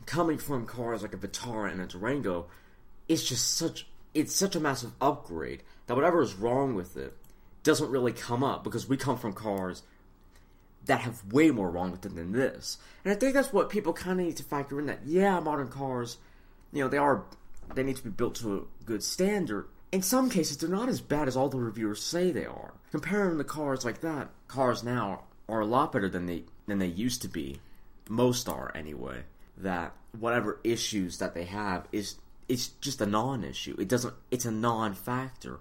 coming 0.05 0.37
from 0.37 0.65
cars 0.65 1.01
like 1.01 1.13
a 1.13 1.17
Vitara 1.17 1.71
and 1.71 1.81
a 1.81 1.87
Durango, 1.87 2.47
it's 3.07 3.23
just 3.23 3.55
such 3.55 3.87
it's 4.13 4.35
such 4.35 4.55
a 4.55 4.59
massive 4.59 4.91
upgrade 4.99 5.63
that 5.87 5.95
whatever 5.95 6.21
is 6.21 6.33
wrong 6.35 6.75
with 6.75 6.97
it 6.97 7.15
doesn't 7.63 7.89
really 7.91 8.11
come 8.11 8.43
up 8.43 8.63
because 8.63 8.87
we 8.87 8.97
come 8.97 9.17
from 9.17 9.31
cars 9.33 9.83
that 10.85 11.01
have 11.01 11.23
way 11.31 11.51
more 11.51 11.69
wrong 11.69 11.91
with 11.91 12.01
them 12.01 12.15
than 12.15 12.31
this. 12.31 12.77
And 13.05 13.13
I 13.13 13.15
think 13.15 13.33
that's 13.33 13.53
what 13.53 13.69
people 13.69 13.93
kind 13.93 14.19
of 14.19 14.25
need 14.25 14.37
to 14.37 14.43
factor 14.43 14.79
in 14.79 14.87
that 14.87 15.05
yeah, 15.05 15.39
modern 15.39 15.69
cars, 15.69 16.17
you 16.73 16.83
know, 16.83 16.89
they 16.89 16.97
are 16.97 17.23
they 17.75 17.83
need 17.83 17.97
to 17.97 18.03
be 18.03 18.09
built 18.09 18.35
to 18.35 18.57
a 18.57 18.85
good 18.85 19.03
standard. 19.03 19.67
In 19.91 20.01
some 20.01 20.29
cases, 20.29 20.57
they're 20.57 20.69
not 20.69 20.89
as 20.89 21.01
bad 21.01 21.27
as 21.27 21.35
all 21.35 21.49
the 21.49 21.59
reviewers 21.59 22.01
say 22.01 22.31
they 22.31 22.45
are. 22.45 22.73
Comparing 22.91 23.37
the 23.37 23.43
cars 23.43 23.83
like 23.83 24.01
that, 24.01 24.29
cars 24.47 24.83
now 24.83 25.23
are 25.49 25.59
a 25.59 25.65
lot 25.65 25.91
better 25.91 26.07
than 26.07 26.25
they 26.25 26.43
than 26.67 26.79
they 26.79 26.87
used 26.87 27.21
to 27.23 27.27
be. 27.27 27.59
Most 28.09 28.47
are 28.47 28.71
anyway. 28.73 29.23
That 29.57 29.93
whatever 30.17 30.59
issues 30.63 31.17
that 31.17 31.33
they 31.33 31.43
have 31.45 31.87
is 31.91 32.15
it's 32.47 32.69
just 32.79 33.01
a 33.01 33.05
non-issue. 33.05 33.75
It 33.79 33.89
doesn't. 33.89 34.13
It's 34.29 34.45
a 34.45 34.51
non-factor 34.51 35.59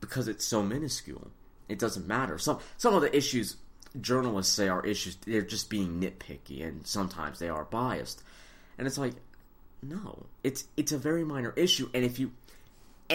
because 0.00 0.28
it's 0.28 0.44
so 0.44 0.62
minuscule. 0.62 1.30
It 1.68 1.78
doesn't 1.78 2.06
matter. 2.06 2.38
Some 2.38 2.60
some 2.76 2.94
of 2.94 3.02
the 3.02 3.16
issues 3.16 3.56
journalists 4.00 4.54
say 4.54 4.68
are 4.68 4.84
issues. 4.84 5.16
They're 5.26 5.42
just 5.42 5.70
being 5.70 6.00
nitpicky, 6.00 6.66
and 6.66 6.86
sometimes 6.86 7.38
they 7.38 7.48
are 7.48 7.64
biased. 7.64 8.22
And 8.78 8.86
it's 8.86 8.98
like, 8.98 9.14
no, 9.82 10.26
it's 10.42 10.64
it's 10.76 10.92
a 10.92 10.98
very 10.98 11.24
minor 11.24 11.52
issue. 11.56 11.88
And 11.94 12.04
if 12.04 12.18
you 12.18 12.32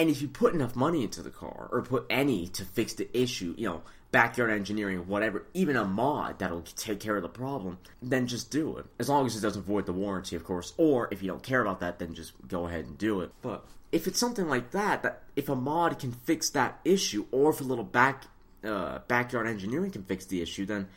and 0.00 0.08
if 0.08 0.22
you 0.22 0.28
put 0.28 0.54
enough 0.54 0.74
money 0.74 1.02
into 1.02 1.20
the 1.20 1.28
car 1.28 1.68
or 1.70 1.82
put 1.82 2.06
any 2.08 2.46
to 2.48 2.64
fix 2.64 2.94
the 2.94 3.06
issue, 3.12 3.54
you 3.58 3.68
know, 3.68 3.82
backyard 4.10 4.50
engineering, 4.50 5.06
whatever, 5.06 5.44
even 5.52 5.76
a 5.76 5.84
mod 5.84 6.38
that'll 6.38 6.62
take 6.62 7.00
care 7.00 7.16
of 7.16 7.22
the 7.22 7.28
problem, 7.28 7.76
then 8.00 8.26
just 8.26 8.50
do 8.50 8.78
it. 8.78 8.86
As 8.98 9.10
long 9.10 9.26
as 9.26 9.36
it 9.36 9.42
doesn't 9.42 9.66
void 9.66 9.84
the 9.84 9.92
warranty, 9.92 10.36
of 10.36 10.42
course. 10.42 10.72
Or 10.78 11.08
if 11.10 11.20
you 11.20 11.28
don't 11.28 11.42
care 11.42 11.60
about 11.60 11.80
that, 11.80 11.98
then 11.98 12.14
just 12.14 12.32
go 12.48 12.66
ahead 12.66 12.86
and 12.86 12.96
do 12.96 13.20
it. 13.20 13.30
But 13.42 13.66
if 13.92 14.06
it's 14.06 14.18
something 14.18 14.48
like 14.48 14.70
that, 14.70 15.02
that 15.02 15.22
if 15.36 15.50
a 15.50 15.54
mod 15.54 15.98
can 15.98 16.12
fix 16.12 16.48
that 16.50 16.80
issue, 16.82 17.26
or 17.30 17.50
if 17.50 17.60
a 17.60 17.64
little 17.64 17.84
back 17.84 18.24
uh, 18.64 19.00
backyard 19.06 19.46
engineering 19.46 19.90
can 19.90 20.04
fix 20.04 20.24
the 20.24 20.40
issue, 20.40 20.64
then 20.64 20.88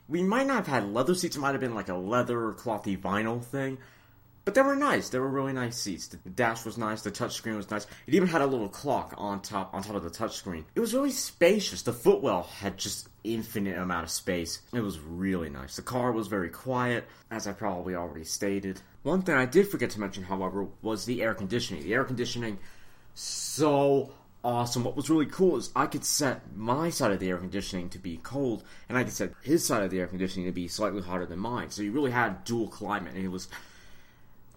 we 0.08 0.22
might 0.22 0.46
not 0.46 0.58
have 0.58 0.66
had 0.68 0.94
leather 0.94 1.16
seats. 1.16 1.34
It 1.34 1.40
might 1.40 1.50
have 1.50 1.60
been 1.60 1.74
like 1.74 1.88
a 1.88 1.96
leather 1.96 2.40
or 2.40 2.54
clothy 2.54 2.96
vinyl 2.96 3.42
thing, 3.42 3.78
but 4.44 4.54
they 4.54 4.62
were 4.62 4.76
nice. 4.76 5.08
They 5.08 5.18
were 5.18 5.28
really 5.28 5.52
nice 5.52 5.76
seats. 5.76 6.06
The 6.06 6.16
dash 6.30 6.64
was 6.64 6.78
nice. 6.78 7.02
The 7.02 7.10
touchscreen 7.10 7.56
was 7.56 7.72
nice. 7.72 7.88
It 8.06 8.14
even 8.14 8.28
had 8.28 8.40
a 8.40 8.46
little 8.46 8.68
clock 8.68 9.14
on 9.18 9.42
top, 9.42 9.74
on 9.74 9.82
top 9.82 9.96
of 9.96 10.04
the 10.04 10.10
touchscreen. 10.10 10.62
It 10.76 10.80
was 10.80 10.94
really 10.94 11.10
spacious. 11.10 11.82
The 11.82 11.92
footwell 11.92 12.44
had 12.44 12.78
just 12.78 13.08
infinite 13.24 13.78
amount 13.78 14.04
of 14.04 14.10
space. 14.10 14.62
It 14.72 14.80
was 14.80 15.00
really 15.00 15.50
nice. 15.50 15.74
The 15.74 15.82
car 15.82 16.12
was 16.12 16.28
very 16.28 16.50
quiet, 16.50 17.04
as 17.32 17.48
I 17.48 17.52
probably 17.52 17.96
already 17.96 18.22
stated. 18.22 18.80
One 19.02 19.22
thing 19.22 19.34
I 19.34 19.46
did 19.46 19.68
forget 19.68 19.90
to 19.90 20.00
mention, 20.00 20.22
however, 20.22 20.68
was 20.82 21.04
the 21.04 21.20
air 21.20 21.34
conditioning. 21.34 21.82
The 21.82 21.94
air 21.94 22.04
conditioning 22.04 22.60
so 23.58 24.12
awesome. 24.44 24.84
What 24.84 24.96
was 24.96 25.10
really 25.10 25.26
cool 25.26 25.56
is 25.56 25.70
I 25.74 25.86
could 25.86 26.04
set 26.04 26.56
my 26.56 26.90
side 26.90 27.10
of 27.10 27.18
the 27.18 27.28
air 27.28 27.38
conditioning 27.38 27.88
to 27.90 27.98
be 27.98 28.18
cold, 28.22 28.62
and 28.88 28.96
I 28.96 29.02
could 29.04 29.12
set 29.12 29.32
his 29.42 29.66
side 29.66 29.82
of 29.82 29.90
the 29.90 29.98
air 29.98 30.06
conditioning 30.06 30.46
to 30.46 30.52
be 30.52 30.68
slightly 30.68 31.02
hotter 31.02 31.26
than 31.26 31.40
mine. 31.40 31.70
So 31.70 31.82
you 31.82 31.90
really 31.92 32.12
had 32.12 32.44
dual 32.44 32.68
climate, 32.68 33.14
and 33.14 33.24
it 33.24 33.28
was. 33.28 33.48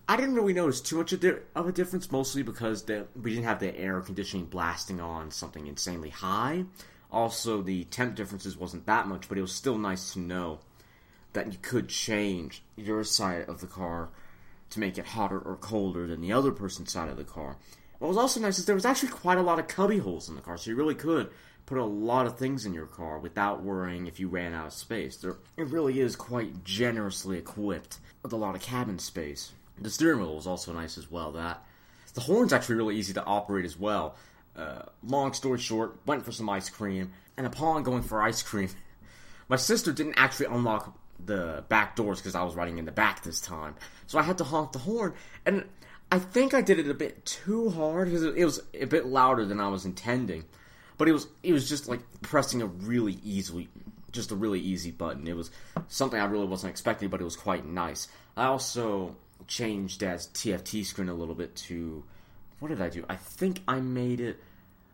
I 0.08 0.18
didn't 0.18 0.36
really 0.36 0.54
notice 0.54 0.82
too 0.82 0.98
much 0.98 1.14
of 1.14 1.24
a 1.24 1.72
difference, 1.72 2.12
mostly 2.12 2.44
because 2.44 2.84
the, 2.84 3.08
we 3.22 3.32
didn't 3.32 3.46
have 3.46 3.60
the 3.60 3.78
air 3.78 4.02
conditioning 4.02 4.46
blasting 4.46 5.00
on 5.00 5.32
something 5.32 5.68
insanely 5.68 6.10
high. 6.10 6.66
Also, 7.12 7.62
the 7.62 7.86
temp 7.86 8.16
differences 8.16 8.58
wasn't 8.58 8.86
that 8.88 9.08
much, 9.08 9.30
but 9.30 9.38
it 9.38 9.42
was 9.42 9.54
still 9.54 9.78
nice 9.78 10.14
to 10.14 10.20
know 10.20 10.60
that 11.34 11.52
you 11.54 11.58
could 11.62 11.88
change 11.88 12.62
your 12.76 13.06
side 13.06 13.48
of 13.48 13.62
the 13.62 13.68
car 13.68 14.10
to 14.72 14.80
make 14.80 14.98
it 14.98 15.06
hotter 15.06 15.40
or 15.40 15.56
colder 15.56 16.08
than 16.08 16.20
the 16.20 16.34
other 16.34 16.52
person's 16.52 16.92
side 16.92 17.10
of 17.10 17.16
the 17.18 17.24
car. 17.24 17.56
What 18.02 18.08
was 18.08 18.18
also 18.18 18.40
nice 18.40 18.58
is 18.58 18.66
there 18.66 18.74
was 18.74 18.84
actually 18.84 19.10
quite 19.10 19.38
a 19.38 19.44
lot 19.44 19.60
of 19.60 19.68
cubby 19.68 20.00
holes 20.00 20.28
in 20.28 20.34
the 20.34 20.42
car, 20.42 20.58
so 20.58 20.72
you 20.72 20.76
really 20.76 20.96
could 20.96 21.30
put 21.68 21.78
a 21.78 21.86
lot 21.86 22.26
of 22.26 22.36
things 22.36 22.66
in 22.66 22.74
your 22.74 22.88
car 22.88 23.20
without 23.20 23.62
worrying 23.62 24.08
if 24.08 24.20
you 24.20 24.28
ran 24.28 24.56
out 24.56 24.66
of 24.66 24.74
space. 24.74 25.18
There, 25.18 25.36
it 25.56 25.68
really 25.68 26.00
is 26.00 26.16
quite 26.16 26.64
generously 26.64 27.38
equipped 27.38 28.00
with 28.24 28.34
a 28.34 28.38
lot 28.38 28.56
of 28.56 28.62
cabin 28.62 28.98
space. 28.98 29.52
The 29.80 29.92
steering 29.92 30.20
wheel 30.20 30.36
was 30.36 30.48
also 30.48 30.74
nice 30.74 30.98
as 30.98 31.12
well. 31.12 31.32
That 31.34 31.64
the 32.16 32.22
horn's 32.22 32.52
actually 32.52 32.78
really 32.78 32.96
easy 32.96 33.14
to 33.14 33.24
operate 33.24 33.66
as 33.66 33.78
well. 33.78 34.16
Uh, 34.56 34.82
long 35.04 35.34
story 35.34 35.60
short, 35.60 35.96
went 36.08 36.26
for 36.26 36.32
some 36.32 36.50
ice 36.50 36.72
cream, 36.72 37.12
and 37.38 37.46
upon 37.46 37.84
going 37.84 38.02
for 38.02 38.20
ice 38.20 38.42
cream, 38.42 38.70
my 39.48 39.58
sister 39.58 39.92
didn't 39.92 40.16
actually 40.18 40.48
unlock 40.48 40.98
the 41.24 41.64
back 41.70 41.96
doors 41.96 42.20
because 42.20 42.34
I 42.34 42.42
was 42.42 42.56
riding 42.56 42.80
in 42.80 42.86
the 42.86 42.92
back 42.92 43.22
this 43.22 43.40
time. 43.40 43.76
So 44.08 44.18
I 44.18 44.24
had 44.24 44.40
to 44.40 44.44
honk 44.44 44.72
the 44.72 44.80
horn, 44.80 45.14
and 45.46 45.66
I 46.12 46.20
think 46.20 46.54
I 46.54 46.62
did 46.62 46.78
it 46.78 46.90
a 46.90 46.94
bit 46.94 47.26
too 47.26 47.70
hard 47.70 48.10
because 48.10 48.24
it 48.24 48.44
was 48.44 48.62
a 48.74 48.86
bit 48.86 49.06
louder 49.06 49.46
than 49.46 49.62
I 49.62 49.70
was 49.70 49.86
intending. 49.86 50.44
But 50.98 51.08
it 51.08 51.14
was 51.14 51.28
it 51.42 51.54
was 51.54 51.70
just 51.70 51.88
like 51.88 52.02
pressing 52.22 52.62
a 52.62 52.66
really 52.66 53.18
easily 53.24 53.70
just 54.12 54.32
a 54.32 54.36
really 54.36 54.60
easy 54.60 54.92
button. 54.92 55.26
It 55.26 55.36
was 55.36 55.52
something 55.88 56.20
I 56.20 56.26
really 56.26 56.46
wasn't 56.46 56.72
expecting, 56.72 57.10
but 57.10 57.22
it 57.22 57.24
was 57.24 57.38
quite 57.38 57.66
nice. 57.66 58.10
I 58.36 58.46
also 58.46 59.16
changed 59.48 60.02
Dad's 60.02 60.28
TFT 60.28 60.86
screen 60.86 61.10
a 61.10 61.14
little 61.14 61.34
bit 61.34 61.56
to 61.56 62.04
what 62.60 62.68
did 62.68 62.82
I 62.82 62.90
do? 62.90 63.06
I 63.10 63.16
think 63.16 63.62
I 63.68 63.80
made 63.80 64.20
it 64.20 64.38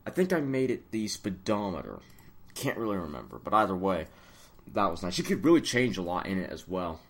I 0.06 0.12
think 0.12 0.32
I 0.32 0.40
made 0.40 0.72
it 0.72 0.92
the 0.92 1.08
speedometer. 1.08 2.00
Can't 2.54 2.78
really 2.78 2.98
remember, 2.98 3.40
but 3.44 3.54
either 3.54 3.76
way, 3.76 4.08
that 4.74 4.90
was 4.90 5.04
nice. 5.04 5.18
You 5.18 5.24
could 5.24 5.44
really 5.44 5.62
change 5.62 5.98
a 5.98 6.02
lot 6.02 6.28
in 6.28 6.40
it 6.40 6.50
as 6.50 6.68
well. 6.68 7.02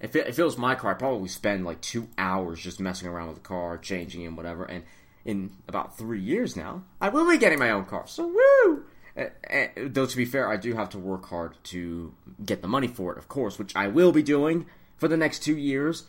If 0.00 0.14
it, 0.14 0.26
if 0.26 0.38
it 0.38 0.44
was 0.44 0.58
my 0.58 0.74
car, 0.74 0.92
I'd 0.92 0.98
probably 0.98 1.28
spend 1.28 1.64
like 1.64 1.80
two 1.80 2.08
hours 2.18 2.60
just 2.60 2.80
messing 2.80 3.08
around 3.08 3.28
with 3.28 3.36
the 3.36 3.48
car, 3.48 3.78
changing 3.78 4.26
and 4.26 4.36
whatever. 4.36 4.64
And 4.64 4.84
in 5.24 5.52
about 5.66 5.96
three 5.96 6.20
years 6.20 6.56
now, 6.56 6.84
I 7.00 7.08
will 7.08 7.28
be 7.28 7.38
getting 7.38 7.58
my 7.58 7.70
own 7.70 7.84
car. 7.86 8.06
So 8.06 8.26
woo! 8.26 8.84
Though 9.16 10.06
to 10.06 10.16
be 10.16 10.26
fair, 10.26 10.48
I 10.50 10.56
do 10.56 10.74
have 10.74 10.90
to 10.90 10.98
work 10.98 11.26
hard 11.26 11.54
to 11.64 12.14
get 12.44 12.60
the 12.60 12.68
money 12.68 12.88
for 12.88 13.12
it, 13.12 13.18
of 13.18 13.28
course, 13.28 13.58
which 13.58 13.74
I 13.74 13.88
will 13.88 14.12
be 14.12 14.22
doing 14.22 14.66
for 14.98 15.08
the 15.08 15.16
next 15.16 15.40
two 15.40 15.56
years. 15.56 16.04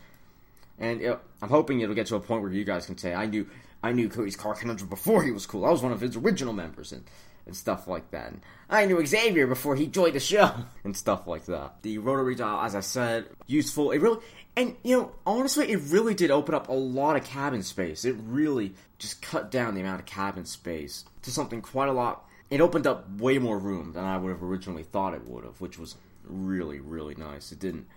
And 0.77 1.01
it, 1.01 1.19
I'm 1.41 1.49
hoping 1.49 1.79
it'll 1.79 1.95
get 1.95 2.07
to 2.07 2.15
a 2.15 2.19
point 2.19 2.41
where 2.41 2.51
you 2.51 2.65
guys 2.65 2.85
can 2.85 2.97
say 2.97 3.13
I 3.13 3.25
knew 3.25 3.47
I 3.81 3.93
knew 3.93 4.09
Cody's 4.09 4.35
car 4.35 4.55
conundrum 4.55 4.89
before 4.89 5.23
he 5.23 5.31
was 5.31 5.45
cool. 5.45 5.65
I 5.65 5.69
was 5.69 5.81
one 5.81 5.91
of 5.91 6.01
his 6.01 6.15
original 6.17 6.53
members, 6.53 6.91
and 6.91 7.03
and 7.47 7.55
stuff 7.55 7.87
like 7.87 8.11
that. 8.11 8.33
I 8.69 8.85
knew 8.85 9.03
Xavier 9.03 9.47
before 9.47 9.75
he 9.75 9.87
joined 9.87 10.15
the 10.15 10.19
show 10.19 10.51
and 10.83 10.95
stuff 10.95 11.25
like 11.25 11.45
that. 11.45 11.81
The 11.81 11.97
rotary 11.97 12.35
dial, 12.35 12.63
as 12.63 12.75
I 12.75 12.81
said, 12.81 13.25
useful. 13.47 13.91
It 13.91 14.01
really, 14.01 14.19
and 14.55 14.75
you 14.83 14.97
know, 14.97 15.11
honestly, 15.25 15.71
it 15.71 15.79
really 15.87 16.13
did 16.13 16.29
open 16.29 16.53
up 16.53 16.67
a 16.67 16.73
lot 16.73 17.15
of 17.15 17.23
cabin 17.23 17.63
space. 17.63 18.05
It 18.05 18.15
really 18.21 18.73
just 18.99 19.21
cut 19.21 19.49
down 19.49 19.73
the 19.73 19.81
amount 19.81 20.01
of 20.01 20.05
cabin 20.05 20.45
space 20.45 21.05
to 21.23 21.31
something 21.31 21.61
quite 21.61 21.89
a 21.89 21.93
lot. 21.93 22.25
It 22.49 22.61
opened 22.61 22.85
up 22.85 23.09
way 23.19 23.39
more 23.39 23.57
room 23.57 23.93
than 23.93 24.03
I 24.03 24.17
would 24.17 24.29
have 24.29 24.43
originally 24.43 24.83
thought 24.83 25.13
it 25.13 25.27
would 25.27 25.43
have, 25.43 25.59
which 25.59 25.79
was 25.79 25.95
really, 26.23 26.79
really 26.79 27.15
nice. 27.15 27.51
It 27.51 27.59
didn't 27.59 27.87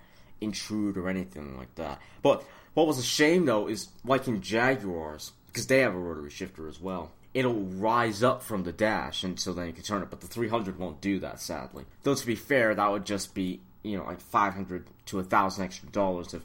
intrude 0.40 0.96
or 0.96 1.08
anything 1.08 1.56
like 1.56 1.74
that. 1.74 2.00
But 2.22 2.44
what 2.74 2.86
was 2.86 2.98
a 2.98 3.02
shame 3.02 3.44
though 3.46 3.68
is 3.68 3.88
like 4.04 4.26
in 4.26 4.40
Jaguars, 4.40 5.32
because 5.48 5.66
they 5.66 5.80
have 5.80 5.94
a 5.94 5.98
rotary 5.98 6.30
shifter 6.30 6.68
as 6.68 6.80
well 6.80 7.10
it'll 7.34 7.54
rise 7.54 8.22
up 8.22 8.42
from 8.42 8.64
the 8.64 8.72
dash, 8.72 9.24
until 9.24 9.54
then 9.54 9.68
you 9.68 9.72
can 9.72 9.84
turn 9.84 10.02
it. 10.02 10.10
But 10.10 10.20
the 10.20 10.26
300 10.26 10.78
won't 10.78 11.00
do 11.00 11.18
that, 11.20 11.40
sadly. 11.40 11.84
Though 12.02 12.14
to 12.14 12.26
be 12.26 12.34
fair, 12.34 12.74
that 12.74 12.90
would 12.90 13.06
just 13.06 13.34
be 13.34 13.60
you 13.82 13.96
know 13.96 14.04
like 14.04 14.20
500 14.20 14.86
to 15.06 15.18
a 15.18 15.24
thousand 15.24 15.64
extra 15.64 15.88
dollars 15.88 16.34
of 16.34 16.44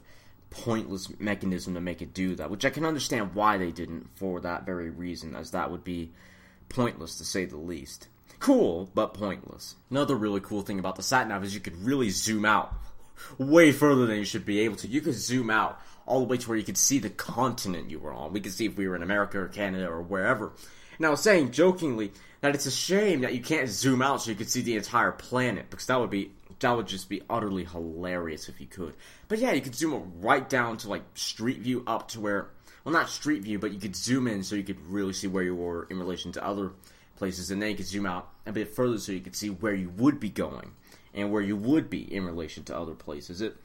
pointless 0.50 1.08
mechanism 1.18 1.74
to 1.74 1.80
make 1.80 2.02
it 2.02 2.14
do 2.14 2.34
that. 2.36 2.50
Which 2.50 2.64
I 2.64 2.70
can 2.70 2.84
understand 2.84 3.34
why 3.34 3.58
they 3.58 3.70
didn't 3.70 4.08
for 4.14 4.40
that 4.40 4.64
very 4.64 4.90
reason, 4.90 5.34
as 5.34 5.50
that 5.50 5.70
would 5.70 5.84
be 5.84 6.12
pointless 6.68 7.18
to 7.18 7.24
say 7.24 7.44
the 7.44 7.56
least. 7.56 8.08
Cool, 8.38 8.90
but 8.94 9.14
pointless. 9.14 9.76
Another 9.90 10.14
really 10.14 10.40
cool 10.40 10.62
thing 10.62 10.78
about 10.78 10.96
the 10.96 11.02
sat 11.02 11.26
nav 11.28 11.42
is 11.42 11.54
you 11.54 11.60
could 11.60 11.82
really 11.82 12.10
zoom 12.10 12.44
out 12.44 12.74
way 13.38 13.72
further 13.72 14.06
than 14.06 14.18
you 14.18 14.24
should 14.24 14.44
be 14.44 14.60
able 14.60 14.76
to. 14.76 14.88
You 14.88 15.00
could 15.00 15.14
zoom 15.14 15.50
out 15.50 15.80
all 16.06 16.20
the 16.20 16.26
way 16.26 16.36
to 16.36 16.48
where 16.48 16.58
you 16.58 16.64
could 16.64 16.78
see 16.78 16.98
the 16.98 17.10
continent 17.10 17.90
you 17.90 17.98
were 17.98 18.12
on. 18.12 18.32
We 18.32 18.40
could 18.40 18.52
see 18.52 18.66
if 18.66 18.76
we 18.76 18.86
were 18.86 18.96
in 18.96 19.02
America 19.02 19.40
or 19.40 19.48
Canada 19.48 19.88
or 19.88 20.02
wherever. 20.02 20.52
Was 20.98 21.22
saying 21.22 21.52
jokingly 21.52 22.12
that 22.40 22.54
it's 22.54 22.66
a 22.66 22.70
shame 22.70 23.22
that 23.22 23.34
you 23.34 23.42
can't 23.42 23.68
zoom 23.68 24.02
out 24.02 24.22
so 24.22 24.30
you 24.30 24.36
could 24.36 24.50
see 24.50 24.62
the 24.62 24.76
entire 24.76 25.12
planet 25.12 25.68
because 25.70 25.86
that 25.86 25.98
would 25.98 26.10
be 26.10 26.30
that 26.60 26.72
would 26.72 26.86
just 26.86 27.08
be 27.08 27.22
utterly 27.28 27.64
hilarious 27.64 28.48
if 28.48 28.60
you 28.60 28.66
could. 28.66 28.94
But 29.28 29.38
yeah, 29.38 29.52
you 29.52 29.60
could 29.60 29.74
zoom 29.74 30.12
right 30.20 30.48
down 30.48 30.78
to 30.78 30.88
like 30.88 31.02
street 31.14 31.58
view 31.58 31.82
up 31.86 32.08
to 32.08 32.20
where 32.20 32.50
well 32.84 32.92
not 32.92 33.10
street 33.10 33.42
view, 33.42 33.58
but 33.58 33.72
you 33.72 33.80
could 33.80 33.96
zoom 33.96 34.26
in 34.26 34.42
so 34.42 34.56
you 34.56 34.62
could 34.62 34.80
really 34.88 35.12
see 35.12 35.26
where 35.26 35.42
you 35.42 35.54
were 35.54 35.86
in 35.90 35.98
relation 35.98 36.32
to 36.32 36.46
other 36.46 36.72
places 37.16 37.50
and 37.50 37.60
then 37.60 37.70
you 37.70 37.76
could 37.76 37.86
zoom 37.86 38.06
out 38.06 38.28
a 38.46 38.52
bit 38.52 38.74
further 38.74 38.98
so 38.98 39.12
you 39.12 39.20
could 39.20 39.36
see 39.36 39.48
where 39.48 39.74
you 39.74 39.90
would 39.96 40.20
be 40.20 40.30
going 40.30 40.72
and 41.14 41.32
where 41.32 41.42
you 41.42 41.56
would 41.56 41.88
be 41.88 42.12
in 42.14 42.24
relation 42.24 42.62
to 42.64 42.76
other 42.76 42.94
places. 42.94 43.40
It 43.40 43.56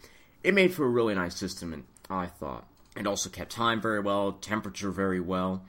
it 0.44 0.54
made 0.54 0.74
for 0.74 0.86
a 0.86 0.90
really 0.90 1.16
nice 1.16 1.36
system 1.36 1.74
and 1.74 1.84
I 2.10 2.28
thought. 2.28 2.66
It 2.98 3.08
also 3.08 3.30
kept 3.30 3.52
time 3.52 3.80
very 3.80 4.02
well, 4.02 4.34
temperature 4.34 4.92
very 4.92 5.22
well 5.22 5.64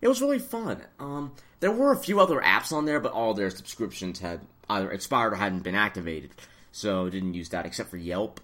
it 0.00 0.08
was 0.08 0.20
really 0.22 0.38
fun. 0.38 0.82
Um, 0.98 1.32
there 1.60 1.72
were 1.72 1.92
a 1.92 1.96
few 1.96 2.20
other 2.20 2.40
apps 2.40 2.72
on 2.72 2.86
there, 2.86 3.00
but 3.00 3.12
all 3.12 3.34
their 3.34 3.50
subscriptions 3.50 4.18
had 4.20 4.40
either 4.68 4.90
expired 4.90 5.32
or 5.32 5.36
hadn't 5.36 5.62
been 5.62 5.74
activated, 5.74 6.30
so 6.72 7.10
didn't 7.10 7.34
use 7.34 7.48
that 7.50 7.66
except 7.66 7.90
for 7.90 7.96
Yelp, 7.96 8.40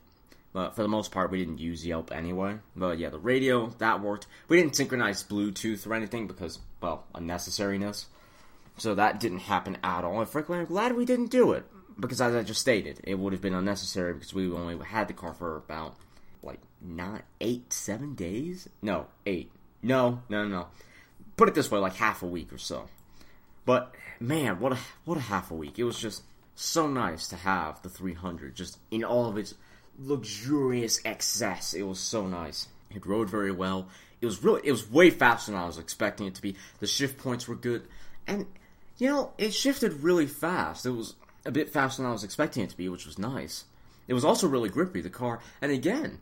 But 0.56 0.74
for 0.74 0.80
the 0.80 0.88
most 0.88 1.12
part, 1.12 1.30
we 1.30 1.38
didn't 1.38 1.58
use 1.58 1.84
Yelp 1.84 2.10
anyway. 2.10 2.60
But 2.74 2.98
yeah, 2.98 3.10
the 3.10 3.18
radio, 3.18 3.68
that 3.76 4.00
worked. 4.00 4.26
We 4.48 4.56
didn't 4.56 4.74
synchronize 4.74 5.22
Bluetooth 5.22 5.86
or 5.86 5.92
anything 5.92 6.26
because, 6.26 6.60
well, 6.80 7.04
unnecessariness. 7.14 8.06
So 8.78 8.94
that 8.94 9.20
didn't 9.20 9.40
happen 9.40 9.76
at 9.84 10.02
all. 10.02 10.18
And 10.18 10.28
frankly, 10.30 10.56
I'm 10.56 10.64
glad 10.64 10.96
we 10.96 11.04
didn't 11.04 11.30
do 11.30 11.52
it. 11.52 11.66
Because 12.00 12.22
as 12.22 12.34
I 12.34 12.42
just 12.42 12.62
stated, 12.62 13.00
it 13.04 13.18
would 13.18 13.34
have 13.34 13.42
been 13.42 13.52
unnecessary 13.52 14.14
because 14.14 14.32
we 14.32 14.50
only 14.50 14.82
had 14.82 15.08
the 15.08 15.12
car 15.12 15.34
for 15.34 15.58
about, 15.58 15.94
like, 16.42 16.60
not 16.80 17.20
eight, 17.42 17.70
seven 17.74 18.14
days? 18.14 18.66
No, 18.80 19.08
eight. 19.26 19.50
No, 19.82 20.22
no, 20.30 20.48
no. 20.48 20.68
Put 21.36 21.48
it 21.48 21.54
this 21.54 21.70
way, 21.70 21.78
like 21.78 21.96
half 21.96 22.22
a 22.22 22.26
week 22.26 22.52
or 22.52 22.58
so. 22.58 22.88
But 23.64 23.94
man, 24.20 24.60
what 24.60 24.72
a 24.72 24.78
what 25.04 25.18
a 25.18 25.22
half 25.22 25.50
a 25.50 25.54
week. 25.54 25.78
It 25.78 25.84
was 25.84 25.98
just 25.98 26.22
so 26.54 26.86
nice 26.86 27.28
to 27.28 27.36
have 27.36 27.82
the 27.82 27.90
300 27.90 28.54
just 28.54 28.78
in 28.90 29.04
all 29.04 29.26
of 29.26 29.36
its 29.36 29.54
luxurious 29.98 31.00
excess. 31.04 31.74
It 31.74 31.82
was 31.82 32.00
so 32.00 32.26
nice. 32.26 32.68
It 32.90 33.04
rode 33.04 33.28
very 33.28 33.52
well. 33.52 33.88
It 34.20 34.26
was 34.26 34.42
really 34.42 34.62
it 34.64 34.70
was 34.70 34.90
way 34.90 35.10
faster 35.10 35.52
than 35.52 35.60
I 35.60 35.66
was 35.66 35.78
expecting 35.78 36.26
it 36.26 36.34
to 36.36 36.42
be. 36.42 36.56
The 36.78 36.86
shift 36.86 37.18
points 37.18 37.46
were 37.46 37.54
good. 37.54 37.86
And 38.26 38.46
you 38.98 39.08
know, 39.08 39.32
it 39.36 39.52
shifted 39.52 40.02
really 40.02 40.26
fast. 40.26 40.86
It 40.86 40.90
was 40.90 41.14
a 41.44 41.50
bit 41.50 41.68
faster 41.68 42.02
than 42.02 42.10
I 42.10 42.14
was 42.14 42.24
expecting 42.24 42.62
it 42.62 42.70
to 42.70 42.76
be, 42.76 42.88
which 42.88 43.06
was 43.06 43.18
nice. 43.18 43.64
It 44.08 44.14
was 44.14 44.24
also 44.24 44.48
really 44.48 44.68
grippy 44.68 45.00
the 45.00 45.10
car. 45.10 45.40
And 45.60 45.70
again, 45.70 46.20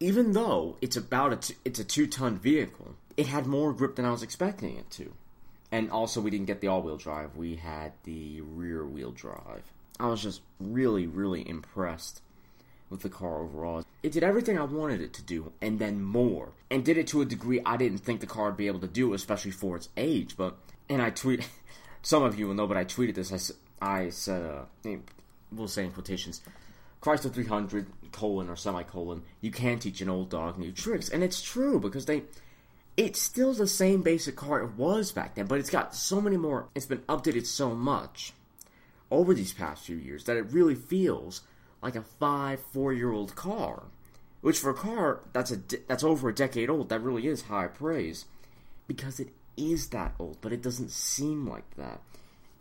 even 0.00 0.32
though 0.32 0.76
it's 0.80 0.96
about 0.96 1.32
a 1.32 1.36
t- 1.36 1.56
it's 1.64 1.80
a 1.80 1.84
2-ton 1.84 2.38
vehicle, 2.38 2.94
it 3.16 3.26
had 3.26 3.46
more 3.46 3.72
grip 3.72 3.96
than 3.96 4.04
I 4.04 4.10
was 4.10 4.22
expecting 4.22 4.76
it 4.76 4.90
to. 4.92 5.12
And 5.72 5.90
also, 5.90 6.20
we 6.20 6.30
didn't 6.30 6.46
get 6.46 6.60
the 6.60 6.68
all 6.68 6.82
wheel 6.82 6.96
drive, 6.96 7.36
we 7.36 7.56
had 7.56 7.92
the 8.04 8.40
rear 8.40 8.84
wheel 8.84 9.10
drive. 9.10 9.72
I 9.98 10.06
was 10.06 10.22
just 10.22 10.42
really, 10.60 11.06
really 11.06 11.48
impressed 11.48 12.22
with 12.88 13.02
the 13.02 13.08
car 13.08 13.42
overall. 13.42 13.84
It 14.02 14.12
did 14.12 14.22
everything 14.22 14.58
I 14.58 14.64
wanted 14.64 15.00
it 15.00 15.12
to 15.14 15.22
do, 15.22 15.52
and 15.60 15.78
then 15.78 16.02
more. 16.02 16.50
And 16.70 16.84
did 16.84 16.98
it 16.98 17.06
to 17.08 17.20
a 17.20 17.24
degree 17.24 17.60
I 17.64 17.76
didn't 17.76 17.98
think 17.98 18.20
the 18.20 18.26
car 18.26 18.46
would 18.46 18.56
be 18.56 18.68
able 18.68 18.80
to 18.80 18.86
do, 18.86 19.12
especially 19.14 19.50
for 19.50 19.76
its 19.76 19.88
age. 19.96 20.36
But, 20.36 20.56
and 20.88 21.02
I 21.02 21.10
tweet, 21.10 21.48
some 22.02 22.22
of 22.22 22.38
you 22.38 22.46
will 22.46 22.54
know, 22.54 22.66
but 22.66 22.76
I 22.76 22.84
tweeted 22.84 23.14
this. 23.14 23.52
I, 23.82 24.04
I 24.04 24.10
said, 24.10 24.44
uh, 24.44 24.90
we'll 25.50 25.68
say 25.68 25.84
in 25.84 25.92
quotations, 25.92 26.42
Chrysler 27.02 27.32
300, 27.32 27.86
colon, 28.12 28.48
or 28.48 28.56
semicolon, 28.56 29.22
you 29.40 29.50
can 29.50 29.78
teach 29.78 30.00
an 30.00 30.08
old 30.08 30.30
dog 30.30 30.58
new 30.58 30.72
tricks. 30.72 31.08
And 31.08 31.24
it's 31.24 31.42
true, 31.42 31.80
because 31.80 32.06
they, 32.06 32.22
it's 32.96 33.20
still 33.20 33.52
the 33.52 33.66
same 33.66 34.02
basic 34.02 34.36
car 34.36 34.62
it 34.62 34.72
was 34.76 35.12
back 35.12 35.34
then, 35.34 35.46
but 35.46 35.58
it's 35.58 35.70
got 35.70 35.94
so 35.94 36.20
many 36.20 36.36
more, 36.36 36.68
it's 36.74 36.86
been 36.86 37.00
updated 37.00 37.46
so 37.46 37.74
much 37.74 38.32
over 39.10 39.34
these 39.34 39.52
past 39.52 39.84
few 39.84 39.96
years 39.96 40.24
that 40.24 40.36
it 40.36 40.52
really 40.52 40.74
feels 40.74 41.42
like 41.82 41.96
a 41.96 42.02
five, 42.02 42.60
four 42.72 42.92
year 42.92 43.12
old 43.12 43.34
car. 43.34 43.84
Which 44.40 44.58
for 44.58 44.70
a 44.70 44.74
car 44.74 45.20
that's 45.32 45.50
a 45.50 45.56
that's 45.88 46.04
over 46.04 46.28
a 46.28 46.34
decade 46.34 46.70
old, 46.70 46.88
that 46.90 47.00
really 47.00 47.26
is 47.26 47.42
high 47.42 47.66
praise, 47.66 48.26
because 48.86 49.18
it 49.18 49.30
is 49.56 49.88
that 49.88 50.14
old, 50.20 50.38
but 50.40 50.52
it 50.52 50.62
doesn't 50.62 50.92
seem 50.92 51.48
like 51.48 51.68
that, 51.76 52.00